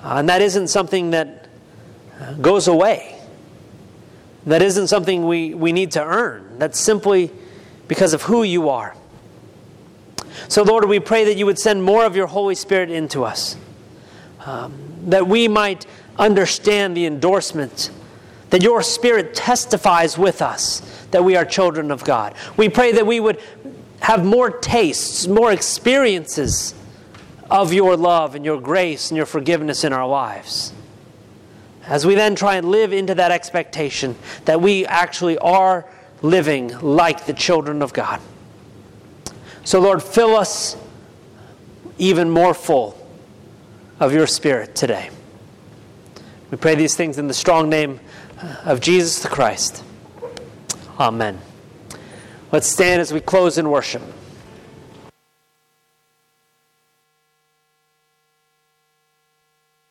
Uh, 0.04 0.16
and 0.18 0.30
that 0.30 0.42
isn't 0.42 0.68
something 0.68 1.12
that 1.12 1.48
uh, 2.20 2.34
goes 2.34 2.68
away. 2.68 3.20
That 4.46 4.62
isn't 4.62 4.88
something 4.88 5.26
we, 5.28 5.54
we 5.54 5.72
need 5.72 5.92
to 5.92 6.04
earn. 6.04 6.58
That's 6.58 6.80
simply 6.80 7.32
because 7.88 8.14
of 8.14 8.24
who 8.24 8.44
you 8.44 8.70
are. 8.70 8.96
So, 10.48 10.64
Lord, 10.64 10.86
we 10.86 11.00
pray 11.00 11.26
that 11.26 11.38
you 11.38 11.46
would 11.46 11.60
send 11.60 11.84
more 11.84 12.06
of 12.06 12.16
your 12.16 12.28
Holy 12.28 12.56
Spirit 12.56 12.90
into 12.90 13.24
us 13.24 13.58
um, 14.46 14.74
that 15.08 15.28
we 15.28 15.48
might 15.48 15.86
understand 16.18 16.96
the 16.96 17.06
endorsement, 17.06 17.92
that 18.50 18.64
your 18.64 18.82
Spirit 18.82 19.34
testifies 19.34 20.18
with 20.18 20.42
us 20.42 20.82
that 21.12 21.24
we 21.24 21.36
are 21.36 21.46
children 21.46 21.92
of 21.92 22.04
God. 22.04 22.34
We 22.56 22.70
pray 22.70 22.94
that 22.94 23.06
we 23.06 23.20
would 23.20 23.42
have 24.02 24.26
more 24.26 24.50
tastes, 24.50 25.28
more 25.28 25.52
experiences 25.52 26.74
of 27.50 27.74
your 27.74 27.96
love 27.96 28.36
and 28.36 28.44
your 28.44 28.60
grace 28.60 29.10
and 29.10 29.18
your 29.18 29.26
forgiveness 29.26 29.84
in 29.84 29.94
our 29.94 30.08
lives. 30.08 30.74
As 31.86 32.06
we 32.06 32.16
then 32.16 32.36
try 32.36 32.56
and 32.56 32.70
live 32.70 32.92
into 32.92 33.16
that 33.16 33.32
expectation 33.32 34.16
that 34.46 34.62
we 34.62 34.86
actually 34.86 35.38
are 35.38 35.86
living 36.22 36.78
like 36.80 37.26
the 37.26 37.34
children 37.34 37.82
of 37.82 37.94
God. 37.94 38.20
So, 39.64 39.80
Lord, 39.80 40.04
fill 40.04 40.36
us 40.36 40.76
even 41.98 42.30
more 42.30 42.54
full 42.54 42.98
of 44.00 44.14
your 44.14 44.28
Spirit 44.28 44.76
today. 44.76 45.10
We 46.52 46.58
pray 46.58 46.76
these 46.76 46.96
things 46.96 47.18
in 47.18 47.28
the 47.28 47.34
strong 47.34 47.70
name 47.70 48.00
of 48.64 48.80
Jesus 48.80 49.22
the 49.22 49.30
Christ. 49.30 49.84
Amen. 51.00 51.40
Let's 52.52 52.68
stand 52.68 53.02
as 53.02 53.12
we 53.12 53.20
close 53.20 53.58
in 53.58 53.70
worship. 53.70 54.02